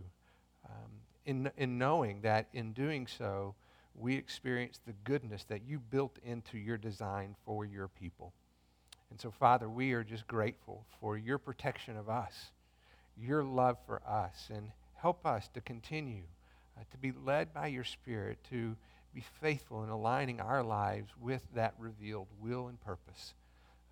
Um, 0.69 0.91
in, 1.27 1.51
in 1.59 1.77
knowing 1.77 2.23
that 2.23 2.49
in 2.55 2.73
doing 2.73 3.07
so, 3.07 3.55
we 3.95 4.17
experience 4.17 4.81
the 4.87 4.95
goodness 5.05 5.45
that 5.45 5.63
you 5.67 5.79
built 5.79 6.19
into 6.25 6.57
your 6.57 6.79
design 6.79 7.37
for 7.45 7.65
your 7.65 7.89
people. 7.89 8.33
And 9.11 9.21
so, 9.21 9.31
Father, 9.31 9.69
we 9.69 9.93
are 9.93 10.03
just 10.03 10.27
grateful 10.27 10.85
for 11.01 11.17
your 11.17 11.39
protection 11.39 11.97
of 11.97 12.09
us, 12.09 12.53
your 13.17 13.45
love 13.45 13.77
for 13.87 14.03
us, 14.07 14.49
and 14.53 14.71
help 14.95 15.27
us 15.27 15.49
to 15.55 15.61
continue 15.61 16.23
uh, 16.77 16.85
to 16.91 16.99
be 16.99 17.13
led 17.25 17.53
by 17.53 17.67
your 17.69 17.85
Spirit 17.85 18.39
to 18.51 18.77
be 19.15 19.25
faithful 19.41 19.83
in 19.83 19.89
aligning 19.89 20.41
our 20.41 20.63
lives 20.63 21.09
with 21.21 21.43
that 21.55 21.75
revealed 21.79 22.29
will 22.41 22.69
and 22.69 22.81
purpose 22.83 23.35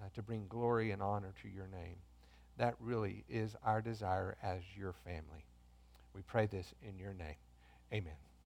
uh, 0.00 0.08
to 0.14 0.22
bring 0.22 0.46
glory 0.48 0.90
and 0.90 1.02
honor 1.02 1.32
to 1.42 1.48
your 1.48 1.66
name. 1.66 1.96
That 2.58 2.74
really 2.78 3.24
is 3.28 3.56
our 3.64 3.80
desire 3.80 4.36
as 4.42 4.60
your 4.76 4.94
family. 5.04 5.44
We 6.14 6.22
pray 6.22 6.46
this 6.46 6.72
in 6.86 6.98
your 6.98 7.14
name. 7.14 7.36
Amen. 7.92 8.33